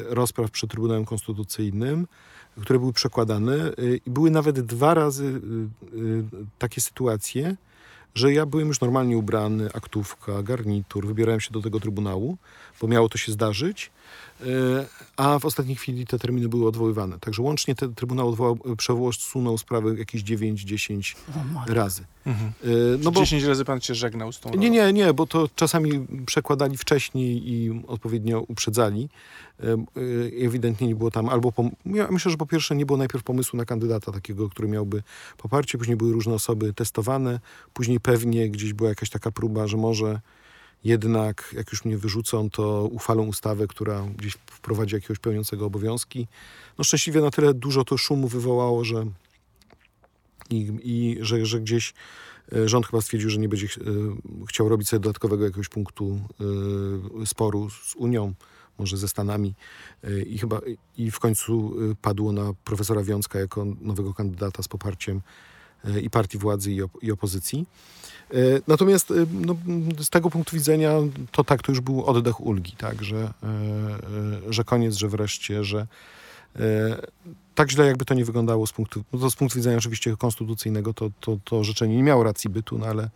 [0.10, 2.08] e, rozpraw przed Trybunałem Konstytucyjnym,
[2.62, 6.24] które były przekładane y, i były nawet dwa razy y, y,
[6.60, 7.56] takie sytuacje,
[8.16, 12.38] że ja byłem już normalnie ubrany, aktówka, garnitur, wybierałem się do tego trybunału,
[12.82, 13.92] bo miało to się zdarzyć,
[15.18, 17.20] a w ostatniej chwili te terminy były odwoływane.
[17.20, 21.74] Także łącznie ten trybunał odwołał, przesunął sprawę jakieś 9-10 O, matko.
[21.74, 22.04] razy.
[22.26, 22.52] Mhm.
[22.66, 23.20] Y, No bo...
[23.20, 24.62] 10 razy pan się żegnał z tą rolą.
[24.62, 29.10] nie, nie, nie, bo to czasami przekładali wcześniej i odpowiednio uprzedzali.
[30.46, 31.50] Ewidentnie nie było tam albo.
[31.52, 35.04] Pom- ja myślę, że po pierwsze nie było najpierw pomysłu na kandydata takiego, który miałby
[35.38, 37.40] poparcie, później były różne osoby testowane,
[37.74, 40.20] później pewnie gdzieś była jakaś taka próba, że może
[40.84, 46.28] jednak jak już mnie wyrzucą, to uchwalą ustawę, która gdzieś wprowadzi jakiegoś pełniącego obowiązki.
[46.78, 49.06] No szczęśliwie na tyle dużo to szumu wywołało, że
[50.50, 51.94] i, i że, że gdzieś
[52.56, 53.70] e, rząd chyba stwierdził, że nie będzie e,
[54.48, 56.22] chciał robić sobie dodatkowego jakiegoś punktu
[57.22, 58.34] e, sporu z Unią,
[58.80, 59.54] może ze Stanami
[60.26, 60.62] i chyba
[60.98, 65.22] i w końcu padło na profesora Wiązka jako nowego kandydata z poparciem
[66.02, 67.66] i partii władzy i, op- i opozycji.
[68.34, 68.36] E,
[68.68, 69.56] Natomiast e, no,
[70.00, 70.94] z tego punktu widzenia
[71.32, 73.34] to tak, to już był oddech ulgi, tak, że, e,
[74.50, 75.88] że koniec, że wreszcie, że
[77.60, 81.10] tak źle jakby to nie wyglądało z punktu, no z punktu widzenia oczywiście konstytucyjnego, to,
[81.20, 83.10] to, to orzeczenie nie miało racji bytu, no ale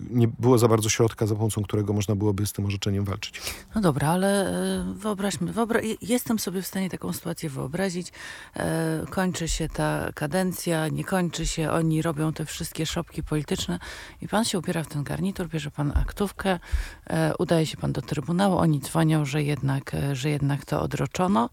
[0.00, 3.40] nie było za bardzo środka, za pomocą którego można byłoby z tym orzeczeniem walczyć.
[3.74, 4.48] No dobra, ale
[4.80, 8.12] e, wyobraźmy, wyobra jestem sobie w stanie taką sytuację wyobrazić.
[8.56, 13.78] E, kończy się ta kadencja, nie kończy się, oni robią te wszystkie szopki polityczne
[14.22, 16.58] i pan się ubiera w ten garnitur, bierze pan aktówkę,
[17.06, 21.50] e, udaje się pan do Trybunału, oni dzwonią, że jednak, e, że jednak to odroczono.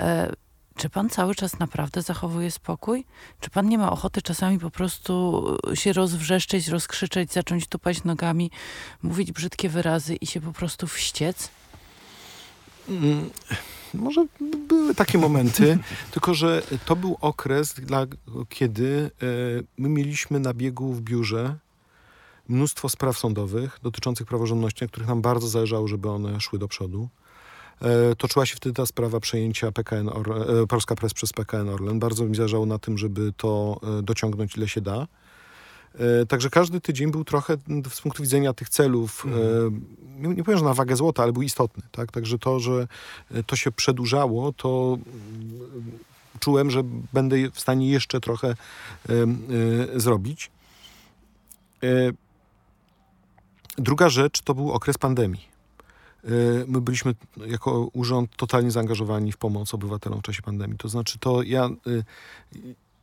[0.00, 0.43] E,
[0.76, 3.04] czy pan cały czas naprawdę zachowuje spokój?
[3.40, 5.44] Czy pan nie ma ochoty czasami po prostu
[5.74, 8.50] się rozwrzeszczeć, rozkrzyczeć, zacząć tupać nogami,
[9.02, 11.50] mówić brzydkie wyrazy i się po prostu wściec?
[12.88, 13.30] Mm,
[13.94, 14.26] Może
[14.68, 15.78] były takie momenty,
[16.12, 18.06] tylko że to był okres, dla,
[18.48, 19.26] kiedy e,
[19.78, 21.56] my mieliśmy na biegu w biurze
[22.48, 27.08] mnóstwo spraw sądowych dotyczących praworządności, na których nam bardzo zależało, żeby one szły do przodu.
[27.82, 31.98] E, Toczyła się wtedy ta sprawa przejęcia PKN Orlen, e, Polska Press przez PKN Orlen.
[31.98, 35.06] Bardzo mi zależało na tym, żeby to e, dociągnąć ile się da.
[36.28, 37.56] Także każdy tydzień był trochę
[37.90, 41.82] z punktu widzenia tych celów, e, nie, powiem, że na wagę złota, ale był istotny.
[41.92, 42.12] Tak?
[42.12, 42.88] Także to, że
[43.46, 45.98] to się przedłużało, to mm,
[46.40, 48.54] czułem, że będę w stanie jeszcze trochę
[49.96, 50.50] zrobić.
[53.78, 55.53] Druga rzecz to był okres pandemii.
[56.24, 56.28] E,
[56.66, 57.14] My byliśmy
[57.46, 60.78] jako urząd totalnie zaangażowani w pomoc obywatelom w czasie pandemii.
[60.78, 61.70] To znaczy to ja, e,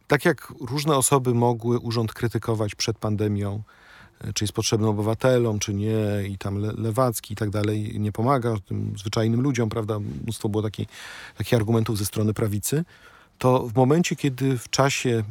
[0.07, 3.63] tak jak różne osoby mogły urząd krytykować przed pandemią,
[4.21, 5.97] e, czy jest potrzebny obywatelom, czy nie,
[6.29, 9.99] i tam Le- Lewacki i tak dalej nie pomaga tym zwyczajnym ludziom, prawda?
[9.99, 10.87] Mnóstwo było taki,
[11.37, 12.83] takich argumentów ze strony prawicy.
[13.37, 15.23] To w momencie, kiedy w czasie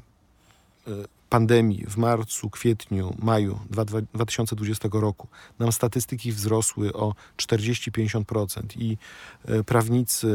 [1.30, 5.28] pandemii w marcu, kwietniu, maju dwa- dwa- 2020 roku
[5.58, 8.98] nam statystyki wzrosły o 40-50% i
[9.44, 10.28] e, prawnicy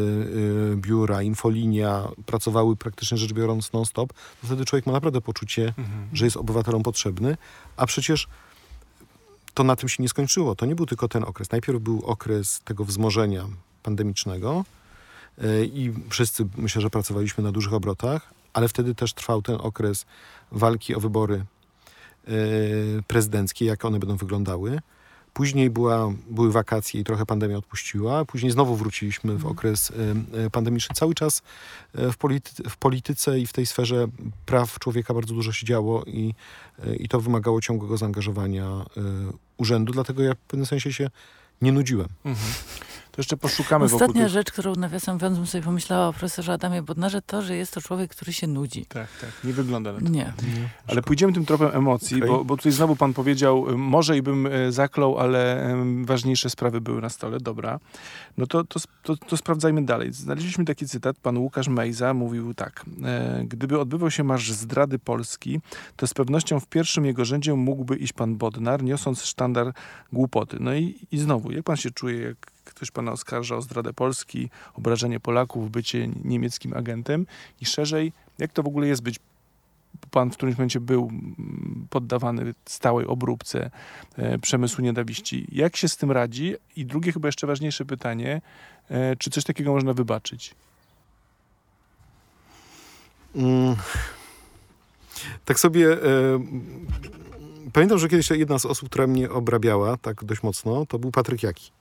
[0.74, 5.74] e, biura, infolinia pracowały praktycznie rzecz biorąc non-stop, to wtedy człowiek ma naprawdę poczucie,
[6.14, 7.38] że jest obywatelom potrzebny,
[7.78, 8.28] a przecież
[9.54, 10.56] to na tym się nie skończyło.
[10.56, 11.52] To nie był tylko ten okres.
[11.52, 13.46] Najpierw był okres tego wzmożenia
[13.84, 14.66] pandemicznego
[15.38, 20.06] e, i wszyscy myślę, że pracowaliśmy na dużych obrotach, ale wtedy też trwał ten okres
[20.52, 22.32] walki o wybory e,
[23.08, 24.80] prezydenckie, jak one będą wyglądały.
[25.34, 28.26] Później była, były wakacje i trochę pandemia odpuściła.
[28.26, 30.96] Później znowu wróciliśmy w okres e, e, pandemiczny.
[30.96, 31.42] Cały czas
[31.94, 34.08] w, polity, w polityce i w tej sferze
[34.46, 36.34] praw człowieka bardzo dużo się działo i,
[36.98, 38.86] i to wymagało ciągłego zaangażowania
[39.58, 39.94] urzędu.
[39.94, 41.10] Dlatego ja w pewnym sensie się
[41.62, 42.08] nie nudziłem.
[42.26, 42.54] Mhm.
[43.16, 44.34] To jeszcze poszukamy wokół Ostatnia tych...
[44.34, 47.82] rzecz, którą nawiasem mówiąc bym sobie pomyślała o profesorze Adamie Bodnarze, to, że jest to
[47.82, 48.86] człowiek, który się nudzi.
[48.86, 50.10] Tak, tak, nie wygląda na to.
[50.10, 50.34] Nie.
[50.88, 52.30] Ale pójdziemy tym tropem emocji, Okej.
[52.30, 55.70] bo, bo tutaj znowu pan powiedział, y, może i bym y, zaklął, ale
[56.06, 57.40] ważniejsze sprawy były na stole.
[57.40, 57.80] Dobra.
[58.38, 60.14] No to, to, to, to sprawdzajmy dalej.
[60.14, 61.18] Znaleźliśmy taki cytat.
[61.18, 62.86] Pan Łukasz Mejza mówił tak.
[63.04, 65.60] E, Gdyby odbywał się marsz zdrady Polski,
[65.96, 69.74] to z pewnością w pierwszym jego rzędzie mógłby iść pan Bodnar, niosąc sztandar
[70.14, 70.58] głupoty.
[70.60, 74.50] No i, i znowu, jak pan się czuje, jak ktoś pana oskarża o zdradę Polski,
[74.74, 77.26] obrażenie Polaków, bycie niemieckim agentem
[77.62, 79.20] i szerzej, jak to w ogóle jest być
[80.12, 83.72] pan w którymś momencie był mm, poddawany stałej obróbce
[84.18, 85.48] e, przemysłu nienawiści.
[85.52, 86.56] Jak się z tym radzi?
[86.76, 88.42] I drugie, chyba jeszcze ważniejsze pytanie,
[88.90, 90.56] e, czy coś takiego można wybaczyć?
[93.36, 93.76] Mm.
[95.46, 95.94] Tak sobie.
[95.94, 95.98] E,
[97.74, 101.44] pamiętam, że kiedyś jedna z osób, która mnie obrabiała tak dość mocno, to był Patryk
[101.44, 101.72] Jaki.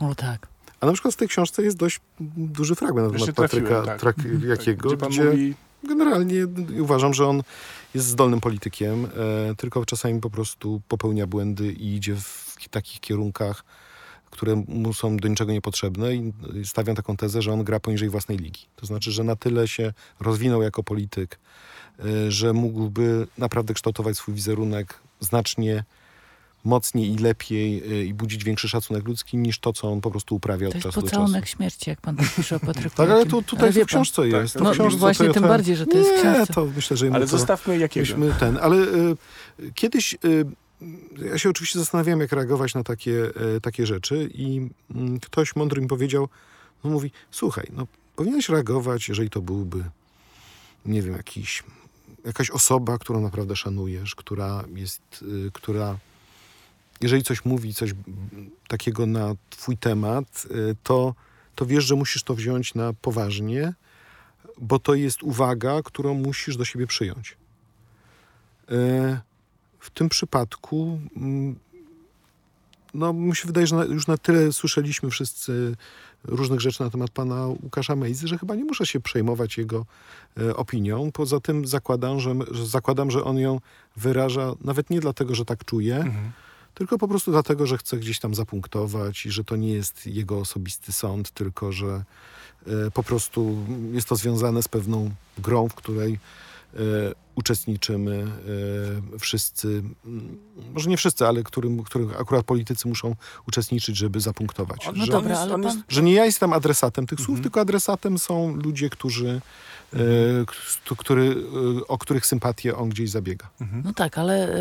[0.00, 0.48] O tak.
[0.80, 2.00] A na przykład w tej książce jest dość
[2.36, 4.00] duży fragment na temat Patryka tak.
[4.00, 5.54] Trak- Jakiego, Gdzie pan gdzie mówi,
[5.88, 6.46] generalnie
[6.80, 7.42] uważam, że on
[7.94, 9.08] jest zdolnym politykiem, e,
[9.54, 13.64] tylko czasami po prostu popełnia błędy i idzie w takich kierunkach,
[14.30, 16.32] które mu są do niczego niepotrzebne i
[16.64, 18.60] stawiam taką tezę, że on gra poniżej własnej ligi.
[18.76, 21.38] To znaczy, że na tyle się rozwinął jako polityk,
[21.98, 25.84] e, że mógłby naprawdę kształtować swój wizerunek znacznie
[26.64, 30.34] mocniej i lepiej e, i budzić większy szacunek ludzki niż to, co on po prostu
[30.36, 31.16] uprawia To od czasu do czasu.
[31.16, 32.96] pocałunek śmierci, jak pan tak pisze o Patryku.
[32.96, 34.54] Tak, ale tu, tutaj wie w książce pan- jest.
[34.54, 36.96] tak, To No, książce właśnie tym to, bardziej, że to jest w Nie, to myślę,
[36.96, 38.00] że ale to, zostawmy jakiego?
[38.18, 39.16] myśmy ten, ale y,
[39.74, 40.44] kiedyś y,
[41.30, 43.12] ja się oczywiście zastanawiałem, jak reagować na takie,
[43.56, 44.60] y, takie rzeczy i
[45.16, 46.28] y, ktoś mądry mi powiedział,
[46.84, 47.86] no mówi, słuchaj, no
[48.16, 49.84] powinieneś reagować, jeżeli to byłby,
[50.86, 51.62] nie wiem, jakiś,
[52.24, 55.02] jakaś osoba, którą naprawdę szanujesz, która jest,
[55.46, 55.96] y, która
[57.00, 57.94] jeżeli coś mówi, coś
[58.68, 61.14] takiego na twój temat, y, to,
[61.54, 63.74] to wiesz, że musisz to wziąć na poważnie,
[64.60, 67.36] bo to jest uwaga, którą musisz do siebie przyjąć.
[68.70, 69.20] E,
[69.80, 71.56] W tym przypadku, mm,
[72.94, 75.76] no, mi się wydaje, że już na tyle słyszeliśmy wszyscy
[76.24, 79.86] różnych rzeczy na temat pana Łukasza Mejzy, że chyba nie muszę się przejmować jego
[80.40, 81.12] e, opinią.
[81.12, 83.60] Poza tym zakładam że, że zakładam, że on ją
[83.96, 86.32] wyraża nawet nie dlatego, że tak czuje, Mhm.
[86.74, 90.38] Tylko po prostu dlatego, że chce gdzieś tam zapunktować i że to nie jest jego
[90.38, 92.04] osobisty sąd, tylko że
[92.66, 93.56] e, po prostu
[93.92, 96.18] jest to związane z pewną grą, w której
[96.74, 96.78] e,
[97.34, 98.26] uczestniczymy
[99.14, 100.38] e, wszyscy, mm,
[100.74, 103.14] może nie wszyscy, ale którym, którym akurat politycy muszą
[103.48, 104.88] uczestniczyć, żeby zapunktować.
[104.96, 105.82] No że, dobra, jest- ale pan...
[105.88, 107.42] że nie ja jestem adresatem tych słów, Mhm.
[107.42, 109.40] tylko adresatem są ludzie, którzy,
[109.92, 109.98] e,
[110.46, 111.36] k- który,
[111.80, 113.50] e, o których sympatię on gdzieś zabiega.
[113.60, 113.82] Mhm.
[113.84, 114.56] No tak, ale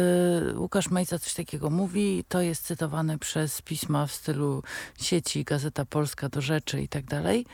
[0.52, 4.64] y, Łukasz Mejca coś takiego mówi, to jest cytowane przez pisma w stylu
[5.02, 7.46] sieci, Gazeta Polska do rzeczy i tak dalej.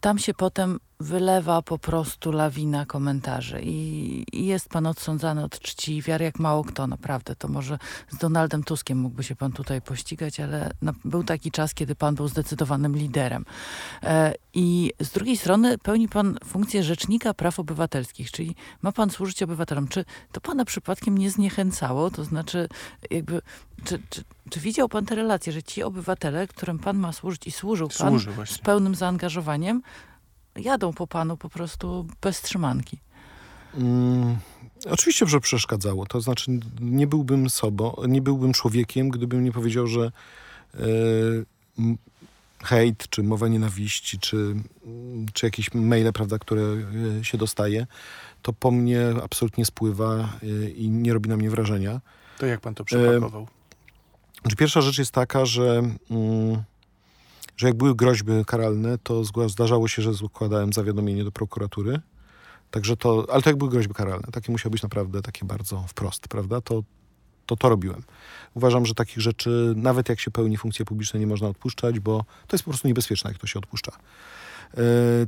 [0.00, 5.96] Tam się potem wylewa po prostu lawina komentarzy i, i jest pan odsądzany od czci
[5.96, 7.36] i wiary jak mało kto, naprawdę.
[7.36, 11.74] To może z Donaldem Tuskiem mógłby się pan tutaj pościgać, ale na, był taki czas,
[11.74, 13.44] kiedy pan był zdecydowanym liderem.
[14.02, 19.42] E, I z drugiej strony pełni pan funkcję rzecznika praw obywatelskich, czyli ma pan służyć
[19.42, 19.88] obywatelom.
[19.88, 22.10] Czy to pana przypadkiem nie zniechęcało?
[22.10, 22.68] To znaczy,
[23.10, 23.42] jakby,
[23.84, 27.50] czy, czy, czy widział pan te relacje, że ci obywatele, którym pan ma służyć i
[27.50, 29.82] służył pan Służy z pełnym zaangażowaniem,
[30.56, 33.05] jadą po panu po prostu bez trzymanki?
[33.76, 34.36] Mm,
[34.90, 36.06] oczywiście, że przeszkadzało.
[36.06, 36.50] To znaczy,
[36.80, 40.12] nie byłbym sobą, nie byłbym człowiekiem, gdybym nie powiedział, że
[40.74, 40.78] e,
[41.78, 41.98] m,
[42.64, 44.54] hejt, czy mowa nienawiści, czy,
[45.32, 46.62] czy jakieś maile, prawda, które
[47.20, 47.86] e, się dostaje,
[48.42, 52.00] to po mnie absolutnie spływa e, i nie robi na mnie wrażenia.
[52.38, 53.48] To jak pan to przepakował?
[54.40, 56.62] Znaczy, Pierwsza rzecz jest taka, że, mm,
[57.56, 62.00] że jak były groźby karalne, to zdarzało się, że składałem zawiadomienie do prokuratury
[62.70, 66.28] Także to, ale to jak były groźby karalne, takie musiały być naprawdę takie bardzo wprost,
[66.28, 66.60] prawda?
[66.60, 66.82] To,
[67.46, 68.02] to to robiłem.
[68.54, 72.54] Uważam, że takich rzeczy, nawet jak się pełni funkcje publiczne, nie można odpuszczać, bo to
[72.56, 73.92] jest po prostu niebezpieczne, jak to się odpuszcza.
[74.74, 74.80] E,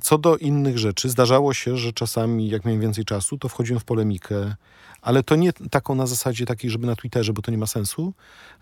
[0.03, 3.84] Co do innych rzeczy, zdarzało się, że czasami, jak miałem więcej czasu, to wchodziłem w
[3.84, 4.57] polemikę,
[5.03, 8.13] ale to nie taką na zasadzie takiej, żeby na Twitterze, bo to nie ma sensu,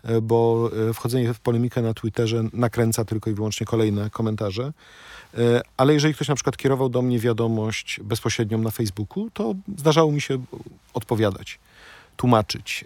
[0.03, 4.73] e, bo e, wchodzenie w polemikę na Twitterze nakręca tylko i wyłącznie kolejne komentarze.
[5.37, 10.11] E, Ale jeżeli ktoś na przykład kierował do mnie wiadomość bezpośrednią na Facebooku, to zdarzało
[10.11, 10.37] mi się
[10.93, 11.59] odpowiadać,
[12.17, 12.85] tłumaczyć,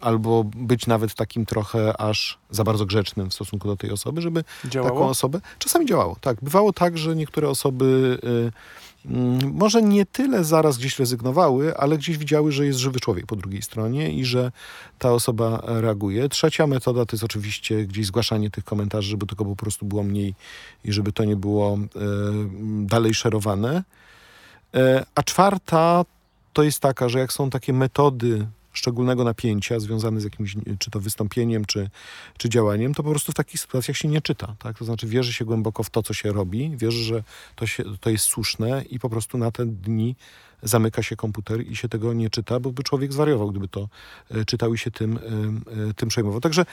[0.00, 4.44] albo być nawet takim trochę aż za bardzo grzecznym w stosunku do tej osoby, żeby
[4.64, 4.94] Działało?
[4.94, 5.40] taką osobę.
[5.58, 6.36] Czasami działało, tak.
[6.42, 8.18] Bywało tak, że niektóre osoby
[9.52, 13.62] może nie tyle zaraz gdzieś rezygnowały, ale gdzieś widziały, że jest żywy człowiek po drugiej
[13.62, 14.52] stronie i że
[14.98, 16.28] ta osoba reaguje.
[16.28, 20.34] Trzecia metoda to jest oczywiście gdzieś zgłaszanie tych komentarzy, żeby tego po prostu było mniej
[20.84, 21.88] i żeby to nie było y,
[22.86, 23.82] dalej szerowane.
[24.74, 26.04] E, A czwarta
[26.52, 31.00] to jest taka, że jak są takie metody szczególnego napięcia związane z jakimś, czy to
[31.00, 31.90] wystąpieniem, czy,
[32.38, 34.54] czy działaniem, to po prostu w takich sytuacjach się nie czyta.
[34.58, 34.78] Tak?
[34.78, 37.22] To znaczy wierzy się głęboko w to, co się robi, wierzy, że
[37.56, 40.16] to, się, to jest słuszne i po prostu na te dni
[40.62, 43.88] zamyka się komputer i się tego nie czyta, bo by człowiek zwariował, gdyby to
[44.30, 46.40] e, czytał i się tym, e, e, tym przejmował.
[46.40, 46.64] Także,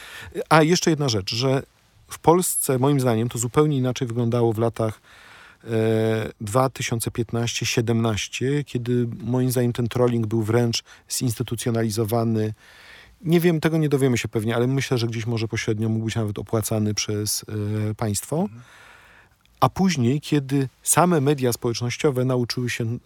[0.50, 1.64] a jeszcze jedna rzecz, że
[2.08, 5.02] w Polsce, moim zdaniem, to zupełnie inaczej wyglądało w latach
[6.42, 12.54] 2015-17, kiedy moim zdaniem ten trolling był wręcz zinstytucjonalizowany.
[13.22, 16.16] Nie wiem, tego nie dowiemy się pewnie, ale myślę, że gdzieś może pośrednio mógł być
[16.16, 17.46] nawet opłacany przez
[17.90, 18.48] e, państwo.
[19.60, 22.98] A później, kiedy same media społecznościowe nauczyły się e,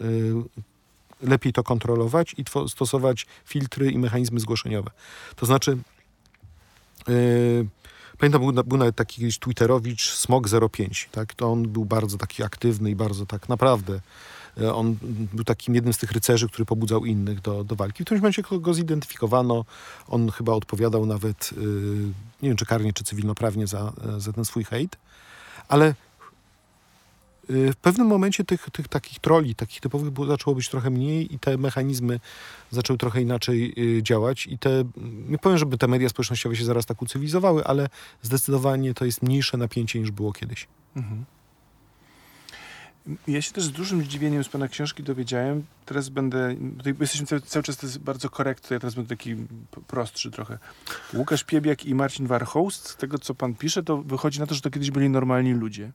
[1.22, 4.92] lepiej to kontrolować i stosować filtry i mechanizmy zgłoszeniowe.
[5.36, 5.78] To znaczy,
[7.08, 7.14] e,
[8.24, 11.34] Pamiętam, był, był nawet taki kiedyś Twitterowicz Smog05, tak?
[11.34, 14.00] To on był bardzo taki aktywny i bardzo tak naprawdę.
[14.62, 14.98] e, On
[15.34, 18.04] był takim jednym z tych rycerzy, który pobudzał innych do, do walki.
[18.04, 19.66] W którymś momencie go- zidentyfikowano.
[20.08, 21.56] On chyba odpowiadał nawet, y,
[22.42, 24.98] nie wiem czy karnie, czy cywilnoprawnie za, e, za ten swój hejt.
[25.68, 25.96] Ale
[27.50, 31.40] w pewnym momencie tych, tych takich troli, takich typowych było, zaczęło być trochę mniej i
[31.40, 32.20] te mechanizmy
[32.72, 34.84] zaczęły trochę inaczej y, działać i te,
[35.28, 37.90] nie powiem, żeby te media społecznościowe się zaraz tak ucywilizowały, ale
[38.22, 40.68] zdecydowanie to jest mniejsze napięcie niż było kiedyś.
[40.96, 41.26] Mhm.
[43.28, 46.56] Ja się też z dużym zdziwieniem z pana książki dowiedziałem, teraz będę,
[47.00, 49.36] jesteśmy cały, cały czas to jest bardzo korekt, ja teraz będę taki
[49.88, 50.60] prostszy trochę.
[51.14, 54.62] Łukasz Piebiak i Marcin Warchoust, z tego co pan pisze, to wychodzi na to, że
[54.62, 55.92] to kiedyś byli normalni ludzie.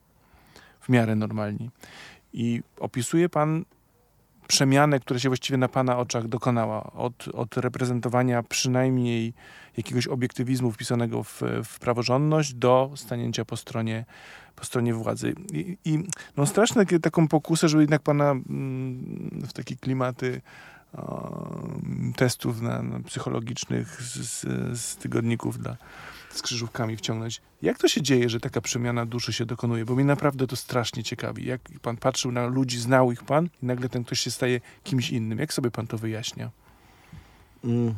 [0.89, 1.69] W miarę normalni.
[2.33, 3.65] I opisuje pan
[4.47, 6.83] przemianę, która się właściwie na pana oczach dokonała.
[6.83, 9.33] Od, od reprezentowania przynajmniej
[9.77, 14.05] jakiegoś obiektywizmu wpisanego w, w praworządność do stanięcia po stronie,
[14.55, 15.35] po stronie władzy.
[15.53, 16.03] I, i
[16.37, 20.41] no straszne taką pokusę, żeby jednak pana mm, w takie klimaty
[22.15, 25.77] testów na, na psychologicznych z, z, z tygodników dla,
[26.29, 27.41] z krzyżówkami wciągnąć.
[27.61, 29.85] Jak to się dzieje, że taka przemiana duszy się dokonuje?
[29.85, 31.45] Bo mnie naprawdę to strasznie ciekawi.
[31.45, 35.09] Jak pan patrzył na ludzi, znał ich pan i nagle ten ktoś się staje kimś
[35.09, 35.39] innym.
[35.39, 36.49] Jak sobie pan to wyjaśnia?
[37.63, 37.95] Mm,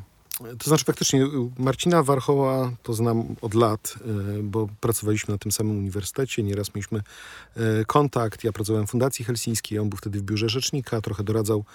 [0.60, 1.28] To znaczy faktycznie y,
[1.58, 3.96] Marcina Warchoła to znam od lat,
[4.40, 8.44] y, bo pracowaliśmy na tym samym uniwersytecie, nieraz mieliśmy y, kontakt.
[8.44, 11.66] Ja pracowałem w Fundacji Helsińskiej, on był wtedy w biurze rzecznika, trochę doradzał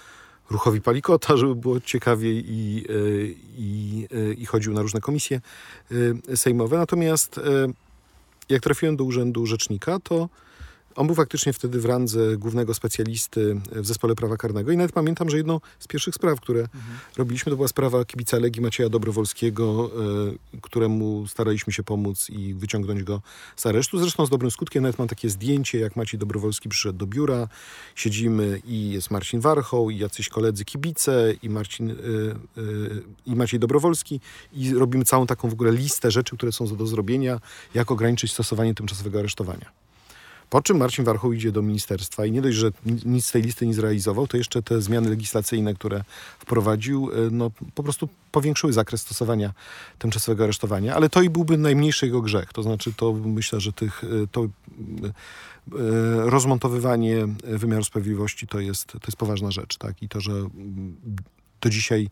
[0.50, 5.40] ruchowi Palikota, żeby było ciekawiej i, y, i, y, i chodził na różne komisje
[5.92, 6.78] y, sejmowe.
[6.78, 7.40] Natomiast
[8.48, 10.28] jak trafiłem do urzędu rzecznika, to
[10.96, 15.30] on był faktycznie wtedy w randze głównego specjalisty w zespole prawa karnego i nawet pamiętam,
[15.30, 16.68] że jedną z pierwszych spraw, które
[17.16, 19.90] robiliśmy, to była sprawa kibica Legii Macieja Dobrowolskiego,
[20.54, 23.22] e, któremu staraliśmy się pomóc i wyciągnąć go
[23.56, 23.98] z aresztu.
[23.98, 27.48] Zresztą z dobrym skutkiem, nawet mam takie zdjęcie, jak Maciej Dobrowolski przyszedł do biura,
[27.94, 31.96] siedzimy i jest Marcin Warchoł i jacyś koledzy kibice i Marcin e, e,
[33.26, 34.20] i Maciej Dobrowolski
[34.52, 37.40] i robimy całą taką w ogóle listę rzeczy, które są do zrobienia,
[37.74, 39.85] jak ograniczyć stosowanie tymczasowego aresztowania.
[40.50, 43.42] Po czym Marcin Warchoł idzie do ministerstwa i nie dość, że ni- nic z tej
[43.42, 46.04] listy nie zrealizował, to jeszcze te zmiany legislacyjne, które
[46.38, 49.52] wprowadził, e, no, po prostu powiększyły zakres stosowania
[49.98, 52.52] tymczasowego aresztowania, ale to i byłby najmniejszy jego grzech.
[52.52, 54.48] To znaczy, to myślę, że tych, e, to e,
[56.30, 60.02] rozmontowywanie wymiaru sprawiedliwości to jest, to jest poważna rzecz, tak?
[60.02, 60.96] I to, że mm,
[61.60, 62.08] do dzisiaj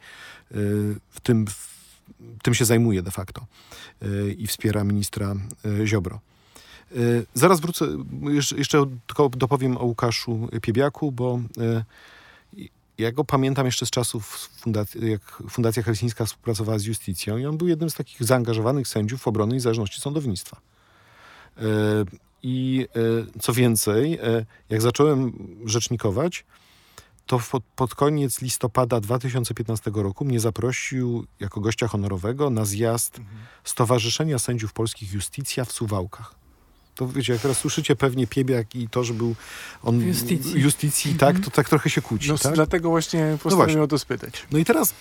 [1.10, 3.46] w tym, w tym się zajmuje de facto
[4.38, 5.34] i wspiera ministra
[5.84, 6.20] Ziobro.
[6.92, 6.96] E,
[7.34, 7.86] Zaraz wrócę,
[8.56, 11.84] jeszcze, tylko dopowiem o Łukaszu Piebiaku, bo e,
[12.98, 17.56] ja go pamiętam jeszcze z czasów, fundacji, jak Fundacja Helsińska współpracowała z Justicją i on
[17.56, 20.60] był jednym z takich zaangażowanych sędziów obrony niezależności sądownictwa.
[21.56, 21.62] E,
[22.42, 22.86] I
[23.40, 24.18] co więcej,
[24.70, 25.32] jak zacząłem
[25.64, 26.44] rzecznikować,
[27.26, 33.20] to pod, pod koniec listopada 2015 roku mnie zaprosił jako gościa honorowego na zjazd
[33.64, 36.43] Stowarzyszenia Sędziów Polskich Justicja w Suwałkach.
[36.94, 39.34] To wiecie, jak teraz słyszycie pewnie Piebiak i to, że był
[39.82, 40.60] on W Justicji.
[40.60, 42.28] Justicji tak, to tak trochę się kłóci.
[42.28, 42.54] No, tak?
[42.54, 43.38] Dlatego właśnie właśnie.
[43.38, 44.46] postanowiłem o to spytać.
[44.50, 44.94] No i teraz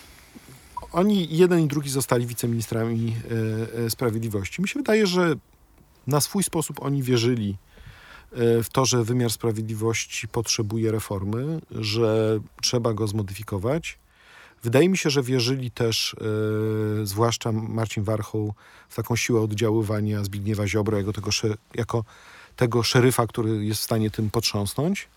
[0.92, 3.16] oni, jeden i drugi zostali wiceministrami
[3.78, 4.62] e, e, sprawiedliwości.
[4.62, 5.36] Mi się wydaje, że
[6.08, 7.58] na swój sposób oni wierzyli
[8.32, 13.98] e, w to, że wymiar sprawiedliwości potrzebuje reformy, że trzeba go zmodyfikować.
[14.64, 16.16] Wydaje mi się, że wierzyli też,
[17.02, 18.54] e, zwłaszcza Marcin Warchoł,
[18.90, 21.30] w taką siłę oddziaływania Zbigniewa Ziobro jako tego,
[21.76, 22.04] jako
[22.56, 25.08] tego szeryfa, który jest w stanie tym potrząsnąć.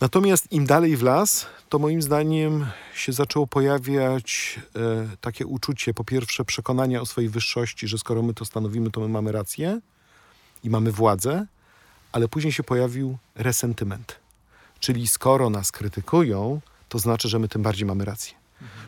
[0.00, 6.04] Natomiast im dalej w las, to moim zdaniem się zaczęło pojawiać e, takie uczucie, po
[6.04, 9.80] pierwsze, przekonania o swojej wyższości, że skoro my to stanowimy, to my mamy rację
[10.64, 11.46] i mamy władzę,
[12.12, 14.18] ale później się pojawił resentyment.
[14.80, 16.60] Czyli skoro nas krytykują,
[16.92, 18.34] to znaczy, że my tym bardziej mamy rację.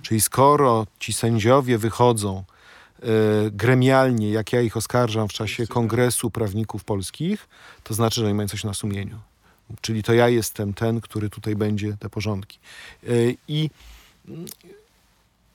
[0.03, 2.45] Czyli skoro ci sędziowie wychodzą
[3.03, 3.07] e,
[3.51, 7.49] gremialnie, jak ja ich oskarżam w czasie Kongresu Prawników Polskich,
[7.85, 9.19] to znaczy, że oni mają coś na sumieniu.
[9.81, 12.59] Czyli to ja jestem ten, który tutaj będzie te porządki.
[13.03, 13.71] Yy, I,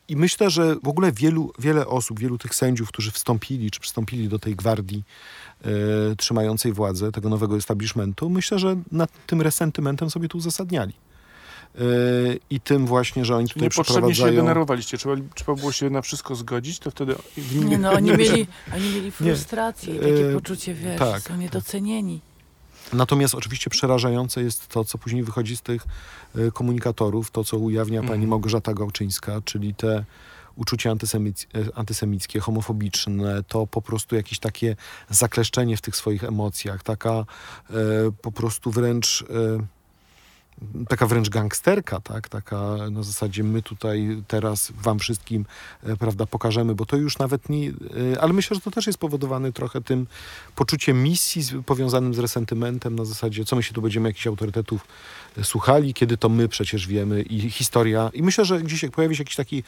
[0.08, 4.28] i myślę, że w ogóle wielu, wiele osób, wielu tych sędziów, którzy wstąpili, czy przystąpili
[4.28, 5.04] do tej gwardii
[5.66, 5.72] yy,
[6.18, 10.94] trzymającej władzę, tego nowego establishmentu, myślę, że nad tym resentymentem sobie tu uzasadniali.
[11.76, 14.42] Yy, I tym właśnie, że oni Czyli tutaj niepotrzebnie się przeprowadzają...
[14.42, 14.98] denerwowaliście.
[14.98, 18.90] Trzeba, trzeba było się na wszystko zgodzić, to wtedy winni Nie no, oni mieli, oni
[18.96, 22.22] mieli frustrację i takie E, poczucie, wiesz, tak, są niedocenieni.
[22.94, 25.86] Natomiast oczywiście przerażające jest to, co później wychodzi z tych
[26.36, 28.30] y, komunikatorów, to co ujawnia pani Mhm.
[28.30, 30.06] Małgorzata Gałczyńska, czyli te
[30.56, 34.76] uczucia antysemic, e, antysemickie, homofobiczne, to po prostu jakieś takie
[35.10, 37.26] zakleszczenie w tych swoich emocjach, taka e,
[38.22, 39.26] po prostu wręcz e,
[40.90, 42.30] taka wręcz gangsterka, tak?
[42.30, 45.46] Taka na zasadzie my tutaj teraz wam wszystkim,
[45.84, 47.74] e, prawda, pokażemy, bo to już nawet nie, e,
[48.22, 50.08] ale myślę, że to też jest spowodowane trochę tym
[50.56, 54.88] poczuciem misji powiązanym z resentymentem na zasadzie, co my się tu będziemy jakichś autorytetów
[55.38, 58.10] e, słuchali, kiedy to my przecież wiemy i historia.
[58.14, 59.64] I myślę, że gdzieś pojawi się jakiś taki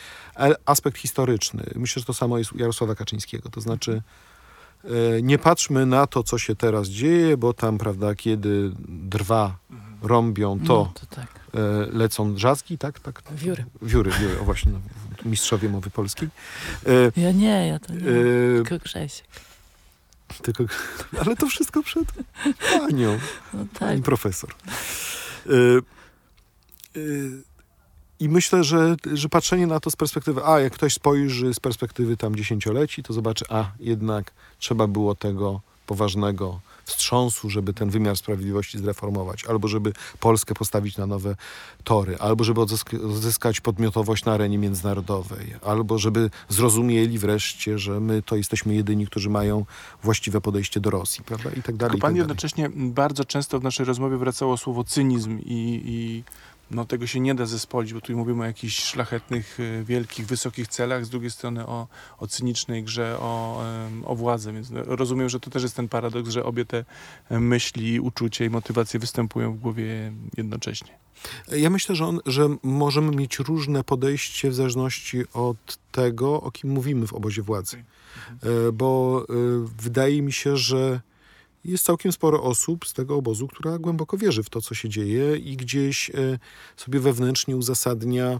[0.65, 1.63] aspekt historyczny.
[1.75, 3.49] Myślę, że to samo jest u Jarosława Kaczyńskiego.
[3.49, 4.01] To znaczy
[5.21, 9.57] nie patrzmy na to, co się teraz dzieje, bo tam, prawda, kiedy drwa
[10.01, 11.27] rąbią, to No, to tak.
[11.53, 11.59] e,
[11.97, 12.99] lecą drzazgi, tak?
[12.99, 13.21] tak?
[13.31, 13.65] Wióry.
[13.81, 14.79] Wióry, wióry, o właśnie, no,
[15.25, 16.29] mistrzowie mowy polskiej.
[17.15, 17.99] E, Ja nie, ja to nie.
[17.99, 18.03] e,
[18.63, 19.27] Tylko Grzesiek.
[20.41, 20.63] tylko,
[21.25, 22.07] ale to wszystko przed
[22.79, 23.19] panią.
[23.53, 23.79] No tak.
[23.79, 24.49] Pani profesor.
[25.47, 25.81] Y,
[26.97, 27.41] y,
[28.21, 32.17] I myślę, że, że patrzenie na to z perspektywy, a jak ktoś spojrzy z perspektywy
[32.17, 38.79] tam dziesięcioleci, to zobaczy, a jednak trzeba było tego poważnego wstrząsu, żeby ten wymiar sprawiedliwości
[38.79, 41.35] zreformować, albo żeby Polskę postawić na nowe
[41.83, 48.21] tory, albo żeby odzysk- odzyskać podmiotowość na arenie międzynarodowej, albo żeby zrozumieli wreszcie, że my
[48.21, 49.65] to jesteśmy jedyni, którzy mają
[50.03, 51.49] właściwe podejście do Rosji, prawda?
[51.49, 51.91] I tak dalej.
[51.91, 56.23] Tylko pan tak jednocześnie bardzo często w naszej rozmowie wracało słowo cynizm i, i
[56.71, 60.67] no, tego się nie da zespolić, bo tu mówimy o jakichś szlachetnych, y, wielkich, wysokich
[60.67, 63.63] celach, z drugiej strony o, o cynicznej grze o,
[64.05, 66.85] o władzę, więc no, rozumiem, że to też jest ten paradoks, że obie te
[67.29, 70.97] em, myśli, uczucia i motywacje występują w głowie jednocześnie.
[71.51, 76.69] Ja myślę, że, on, że możemy mieć różne podejście w zależności od tego, o kim
[76.69, 77.83] mówimy w obozie władzy.
[78.43, 79.33] E, Bo e,
[79.77, 81.01] wydaje mi się, że
[81.65, 85.37] jest całkiem sporo osób z tego obozu, która głęboko wierzy w to, co się dzieje
[85.37, 86.13] i gdzieś e,
[86.77, 88.39] sobie wewnętrznie uzasadnia,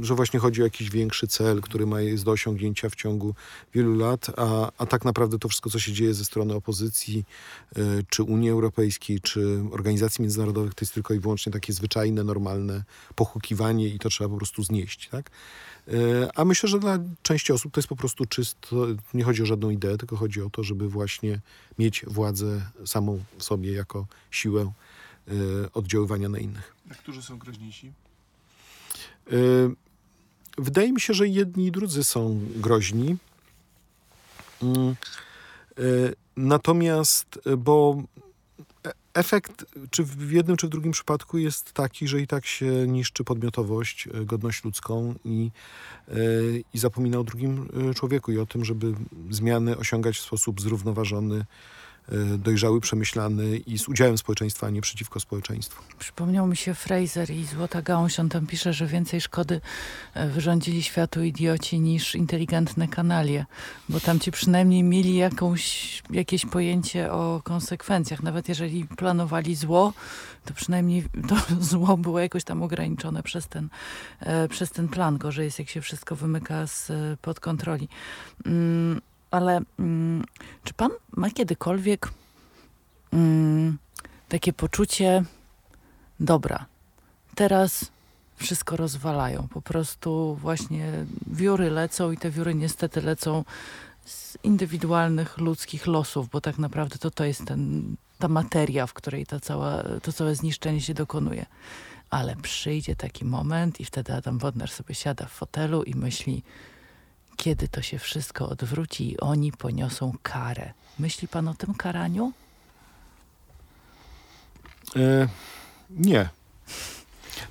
[0.00, 3.34] że właśnie chodzi o jakiś większy cel, który ma jest do osiągnięcia w ciągu
[3.74, 7.24] wielu lat, a, a tak naprawdę to wszystko, co się dzieje ze strony opozycji,
[7.76, 12.84] e, czy Unii Europejskiej, czy organizacji międzynarodowych, to jest tylko i wyłącznie takie zwyczajne, normalne
[13.14, 15.30] pochukiwanie i to trzeba po prostu znieść, tak?
[15.88, 15.92] E,
[16.34, 19.70] A myślę, że dla części osób to jest po prostu czysto, nie chodzi o żadną
[19.70, 21.40] ideę, tylko chodzi o to, żeby właśnie
[21.78, 24.72] mieć władzę samą w sobie jako siłę
[25.28, 25.32] e,
[25.72, 26.74] oddziaływania na innych.
[26.90, 27.92] A którzy są groźniejsi?
[29.26, 29.36] E,
[30.58, 33.16] Wydaje mi się, że jedni i drudzy są groźni.
[34.62, 35.82] Mm, e,
[36.36, 38.02] Natomiast, e, bo
[38.86, 42.66] e- efekt, czy w jednym, czy w drugim przypadku jest taki, że i tak się
[42.66, 45.50] niszczy podmiotowość, godność ludzką i,
[46.74, 48.94] i zapomina o drugim człowieku i o tym, żeby
[49.30, 51.44] zmiany osiągać w sposób zrównoważony
[52.38, 55.82] dojrzały, przemyślany i z udziałem społeczeństwa, a nie przeciwko społeczeństwu.
[55.98, 58.20] Przypomniał mi się Fraser i Złota Gałąź.
[58.20, 59.60] On tam pisze, że więcej szkody
[60.14, 63.46] e, wyrządzili światu idioci niż inteligentne kanalie,
[63.88, 68.22] bo tam ci przynajmniej mieli jakąś, jakieś pojęcie o konsekwencjach.
[68.22, 69.92] Nawet jeżeli planowali zło,
[70.44, 73.68] to przynajmniej to zło było jakoś tam ograniczone przez ten,
[74.20, 75.18] e, przez ten plan.
[75.18, 77.88] Gorzej jest, jak się wszystko wymyka z, pod kontroli.
[78.46, 79.00] Mm,
[79.32, 80.24] ale mm,
[80.64, 82.10] czy pan ma kiedykolwiek
[83.12, 83.78] mm,
[84.28, 85.24] takie poczucie,
[86.20, 86.66] dobra,
[87.34, 87.90] teraz
[88.36, 89.48] wszystko rozwalają.
[89.48, 93.44] Po prostu właśnie wióry lecą i te wióry niestety lecą
[94.04, 99.26] z indywidualnych ludzkich losów, bo tak naprawdę to, to jest ten, ta materia, w której
[99.26, 101.46] ta cała, to całe zniszczenie się dokonuje.
[102.10, 106.42] Ale przyjdzie taki moment i wtedy Adam Wodner sobie siada w fotelu i myśli,
[107.42, 110.72] kiedy to się wszystko odwróci i oni poniosą karę.
[110.98, 112.32] Myśli pan o tym karaniu?
[114.96, 115.28] E,
[115.90, 116.28] nie.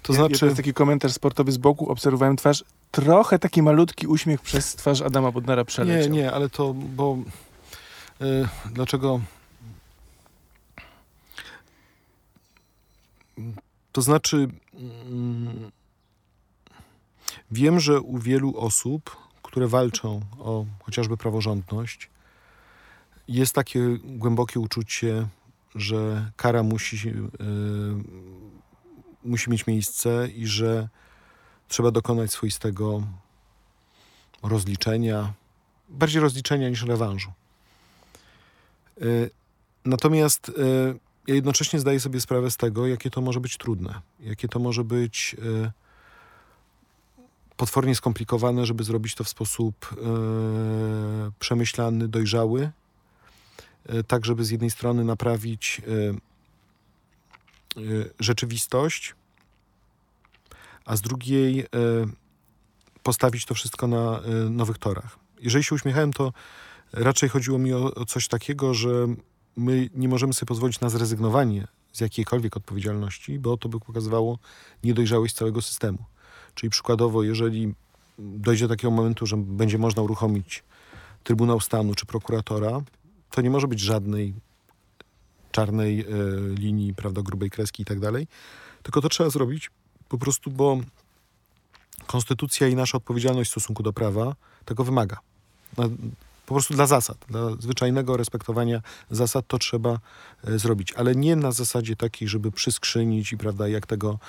[0.02, 0.46] To Ja- znaczy...
[0.46, 5.32] Jest taki komentarz sportowy z boku, obserwowałem twarz, trochę taki malutki uśmiech przez twarz Adama
[5.32, 6.14] Bodnara Nie, przeleciał.
[6.14, 7.18] nie, ale to, bo
[8.22, 8.26] e,
[8.74, 9.22] dlaczego?
[13.92, 15.72] To znaczy, mm,
[17.52, 22.10] wiem, że u wielu osób, które walczą o chociażby praworządność,
[23.28, 25.28] jest takie głębokie uczucie,
[25.76, 27.14] że kara musi, e,
[29.24, 30.90] musi mieć miejsce i że
[31.68, 33.04] trzeba dokonać swoistego
[34.44, 35.34] rozliczenia,
[35.90, 37.32] bardziej rozliczenia niż rewanżu.
[39.02, 39.30] Y,
[39.86, 40.54] Natomiast y,
[41.28, 44.84] ja jednocześnie zdaję sobie sprawę z tego, jakie to może być trudne, jakie to może
[44.84, 45.36] być
[47.62, 49.96] potwornie skomplikowane, żeby zrobić to w sposób y,
[51.40, 52.72] przemyślany, dojrzały,
[53.94, 55.82] y, tak żeby z jednej strony naprawić
[57.78, 59.16] y, y, rzeczywistość,
[60.86, 61.68] a z drugiej y,
[63.04, 65.20] postawić to wszystko na y, nowych torach.
[65.42, 66.34] Jeżeli się uśmiechałem, to
[66.94, 69.08] raczej chodziło mi o, o coś takiego, że
[69.58, 74.40] my nie możemy sobie pozwolić na zrezygnowanie z jakiejkolwiek odpowiedzialności, bo to by pokazywało
[74.84, 76.06] niedojrzałość całego systemu.
[76.56, 77.74] Czyli przykładowo, jeżeli
[78.20, 80.64] dojdzie do takiego momentu, że będzie można uruchomić
[81.24, 82.82] Trybunał Stanu czy prokuratora,
[83.32, 84.34] to nie może być żadnej
[85.52, 86.06] czarnej e,
[86.56, 88.28] linii, prawda, grubej kreski i tak dalej,
[88.84, 89.72] tylko to trzeba zrobić
[90.10, 90.80] po prostu, bo
[92.08, 94.36] konstytucja i nasza odpowiedzialność w stosunku do prawa
[94.66, 95.18] tego wymaga.
[96.46, 98.82] Po prostu dla zasad, dla zwyczajnego respektowania
[99.12, 100.00] zasad to trzeba
[100.44, 104.20] e, zrobić, ale nie na zasadzie takiej, żeby przyskrzynić i prawda, jak tego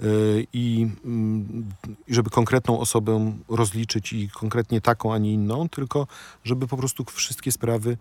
[0.00, 0.04] e,
[0.52, 1.72] i mm,
[2.08, 6.06] i żeby konkretną osobę rozliczyć i konkretnie taką, a nie inną, tylko
[6.44, 7.96] żeby po prostu wszystkie sprawy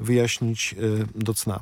[0.00, 1.60] wyjaśnić e, do cna.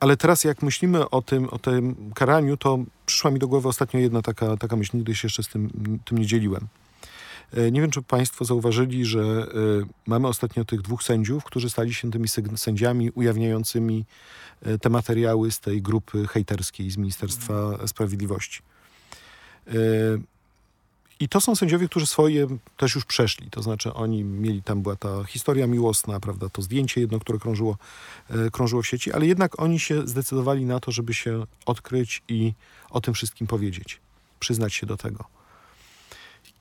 [0.00, 4.00] Ale teraz jak myślimy o tym, o tym karaniu, to przyszła mi do głowy ostatnio
[4.00, 5.70] jedna taka, taka myśl, nigdy się jeszcze z tym,
[6.04, 6.66] tym nie dzieliłem.
[7.56, 9.46] E, Nie wiem, czy Państwo zauważyli, że e,
[10.06, 14.04] mamy ostatnio tych dwóch sędziów, którzy stali się tymi sędziami ujawniającymi
[14.62, 18.62] e, te materiały z tej grupy hejterskiej z Ministerstwa Sprawiedliwości.
[19.68, 19.72] E,
[21.20, 22.46] I to są sędziowie, którzy swoje
[22.76, 23.50] też już przeszli.
[23.50, 27.76] To znaczy oni mieli, tam była ta historia miłosna, prawda, to zdjęcie jedno, które krążyło,
[28.52, 32.52] krążyło w sieci, ale jednak oni się zdecydowali na to, żeby się odkryć i
[32.90, 34.00] o tym wszystkim powiedzieć,
[34.40, 35.41] przyznać się do tego.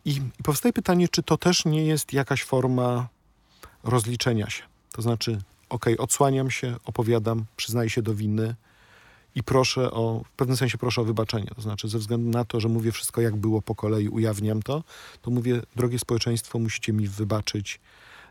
[0.06, 3.08] I, powstaje pytanie, czy to też nie jest jakaś forma
[3.84, 4.64] rozliczenia się.
[4.92, 8.56] To znaczy, okej, odsłaniam się, opowiadam, przyznaję się do winy
[9.36, 11.48] i proszę o, w pewnym sensie proszę o wybaczenie.
[11.56, 14.84] To znaczy, ze względu na to, że mówię wszystko jak było po kolei, ujawniam to,
[15.22, 17.80] to mówię, drogie społeczeństwo, musicie mi wybaczyć,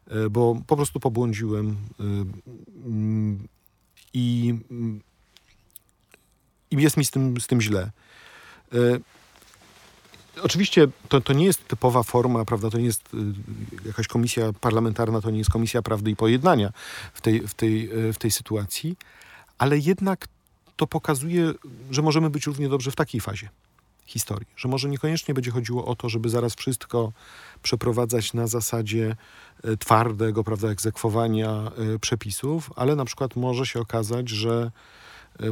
[0.07, 2.03] e, bo po prostu pobłądziłem y,
[2.87, 3.49] mm,
[4.15, 5.01] i, mm,
[6.71, 7.91] i jest mi z tym, z tym źle.
[10.43, 12.71] Oczywiście to, to nie jest typowa forma, prawda?
[12.71, 16.73] To nie jest y, jakaś komisja parlamentarna, to nie jest komisja prawdy i pojednania
[17.15, 18.97] w tej, w tej, y, w tej sytuacji,
[19.59, 20.29] ale jednak
[20.77, 21.53] to pokazuje,
[21.91, 23.49] że możemy być równie dobrze w takiej fazie
[24.07, 24.47] historii.
[24.57, 27.13] Że może niekoniecznie będzie chodziło o to, żeby zaraz wszystko
[27.63, 29.17] przeprowadzać na zasadzie
[29.65, 34.71] y, twardego, prawda, egzekwowania przepisów, ale na przykład może się okazać, że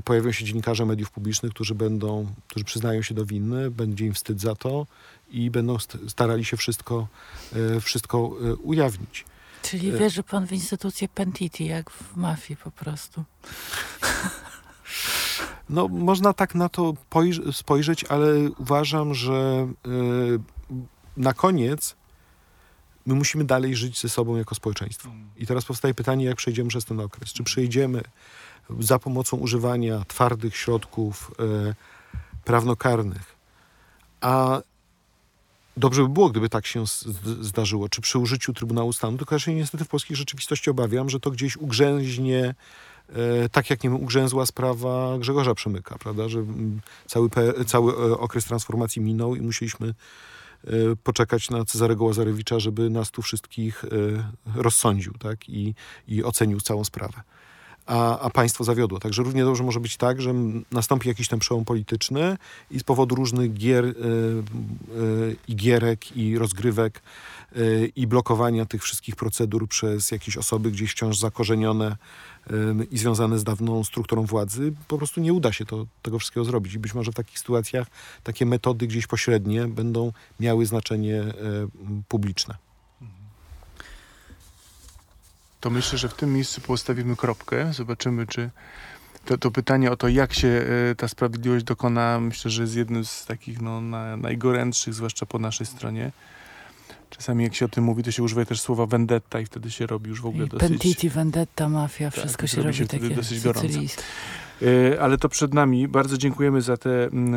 [0.05, 4.41] pojawią się dziennikarze mediów publicznych, którzy będą, którzy przyznają się do winy, będzie im wstyd
[4.41, 4.87] za to
[5.31, 7.09] i będą st- starali się wszystko,
[7.77, 9.25] y, wszystko y, ujawnić.
[9.63, 13.25] Czyli E- wierzy pan w instytucję Pentiti, jak w mafii po prostu.
[15.71, 19.69] No, można tak na to pojrz- spojrzeć, ale uważam, że
[21.17, 21.97] na koniec
[23.07, 25.11] my musimy dalej żyć ze sobą jako społeczeństwo.
[25.37, 27.33] I teraz powstaje pytanie, jak przejdziemy przez ten okres.
[27.33, 28.03] Czy przejdziemy
[28.81, 31.75] za pomocą używania twardych środków e,
[32.45, 33.37] prawnokarnych,
[34.21, 34.61] a
[35.79, 36.85] dobrze by było, gdyby tak się
[37.41, 41.21] zdarzyło, czy przy użyciu Trybunału Stanu, tylko ja się niestety w polskiej rzeczywistości obawiam, że
[41.21, 42.55] to gdzieś ugrzęźnie,
[43.09, 46.45] e, tak jak nie wiem, ugrzęzła sprawa Grzegorza Przemyka, prawda, że
[47.07, 47.31] cały,
[47.67, 50.71] cały e, okres transformacji minął i musieliśmy e,
[51.05, 53.85] poczekać na Cezarego Łazarewicza, żeby nas tu wszystkich
[54.55, 55.75] rozsądził, tak, i,
[56.09, 57.23] i ocenił całą sprawę
[57.89, 58.99] a, a państwo zawiodło.
[58.99, 60.35] Także równie dobrze może być tak, że
[60.73, 62.37] nastąpi jakiś ten przełom polityczny
[62.71, 67.03] i z powodu różnych gier y, y, i gierek i rozgrywek
[67.57, 71.97] y, i blokowania tych wszystkich procedur przez jakieś osoby gdzieś wciąż zakorzenione
[72.51, 72.55] y,
[72.91, 76.75] i związane z dawną strukturą władzy, po prostu nie uda się to, tego wszystkiego zrobić.
[76.75, 77.87] I być może w takich sytuacjach
[78.23, 81.35] takie metody gdzieś pośrednie będą miały znaczenie y,
[82.09, 82.68] publiczne.
[85.61, 87.73] To myślę, że w tym miejscu postawimy kropkę.
[87.73, 88.51] Zobaczymy, czy
[89.25, 90.49] to, to pytanie o to, jak się
[90.91, 95.39] e, ta sprawiedliwość dokona, myślę, że jest jednym z takich no, na, najgorętszych, zwłaszcza po
[95.39, 96.13] naszej stronie.
[97.11, 99.87] Czasami jak się o tym mówi, to się używa też słowa vendetta i wtedy się
[99.87, 100.69] robi już w ogóle I dosyć...
[100.69, 103.79] Pentiti, vendetta, mafia, wszystko się robi się takie dosyć gorąco.
[104.63, 105.89] E, Ale to przed nami.
[105.89, 107.35] Bardzo dziękujemy za, tę mm,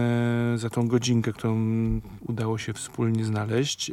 [0.54, 1.60] e, za tą godzinkę, którą
[2.28, 3.92] udało się wspólnie znaleźć.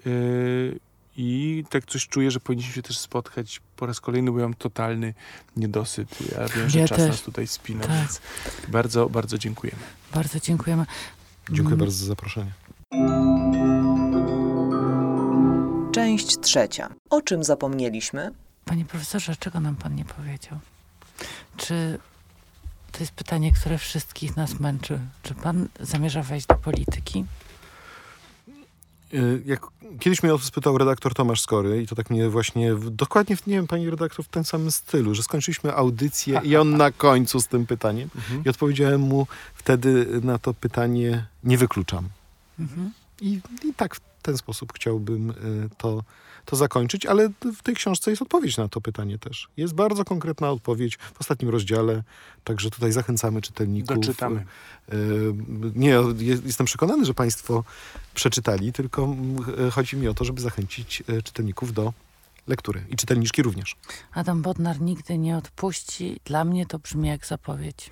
[1.20, 4.54] I tak coś czuję, że powinniśmy się też spotkać po raz kolejny, bo ja mam
[4.54, 5.14] totalny
[5.56, 6.08] niedosyt.
[6.32, 7.08] Ja wiem, że Ja czas też.
[7.10, 7.90] nas tutaj spina, Tak.
[7.96, 8.20] więc
[8.68, 9.78] bardzo, bardzo dziękujemy.
[10.14, 10.86] Bardzo dziękujemy.
[11.48, 12.50] Dziękuję Mm, bardzo za zaproszenie.
[15.92, 16.88] Część trzecia.
[17.10, 18.30] O czym zapomnieliśmy?
[18.64, 20.58] Panie profesorze, czego nam pan nie powiedział?
[21.56, 21.98] Czy
[22.92, 24.98] to jest pytanie, które wszystkich nas męczy?
[25.22, 27.24] Czy pan zamierza wejść do polityki?
[29.14, 29.66] Y, Jak
[30.00, 33.36] kiedyś mnie o to spytał redaktor Tomasz Skory i to tak mnie właśnie, w, dokładnie,
[33.36, 36.90] w, nie wiem, pani redaktor, w tym samym stylu, że skończyliśmy audycję i on na
[36.90, 38.08] końcu z tym pytaniem
[38.46, 42.08] i odpowiedziałem mu wtedy na to pytanie nie wykluczam.
[42.58, 42.90] Mhm.
[43.20, 45.34] I, i tak w ten sposób chciałbym y,
[45.78, 46.02] to,
[46.50, 49.48] to zakończyć, ale w tej książce jest odpowiedź na to pytanie też.
[49.56, 52.02] Jest bardzo konkretna odpowiedź w ostatnim rozdziale,
[52.44, 53.96] także tutaj zachęcamy czytelników.
[53.96, 54.44] Doczytamy.
[54.92, 54.94] Y,
[55.74, 55.88] Nie,
[56.18, 57.64] je- jestem przekonany, że Państwo
[58.14, 61.92] przeczytali, tylko mm, chodzi mi o to, żeby zachęcić y, czytelników do
[62.46, 63.76] lektury i czytelniczki również.
[64.12, 66.20] Adam Bodnar nigdy nie odpuści.
[66.24, 67.90] Dla mnie to brzmi jak zapowiedź.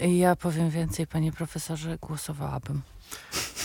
[0.00, 2.80] Ja powiem więcej, panie profesorze, głosowałabym.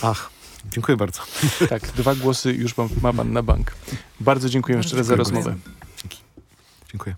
[0.02, 0.30] Ach,
[0.70, 1.22] dziękuję bardzo.
[1.68, 3.74] Tak, dwa głosy już ma, ma pan na bank.
[4.20, 5.54] Bardzo dziękuję jeszcze raz za rozmowę.
[6.92, 7.16] Dziękuję.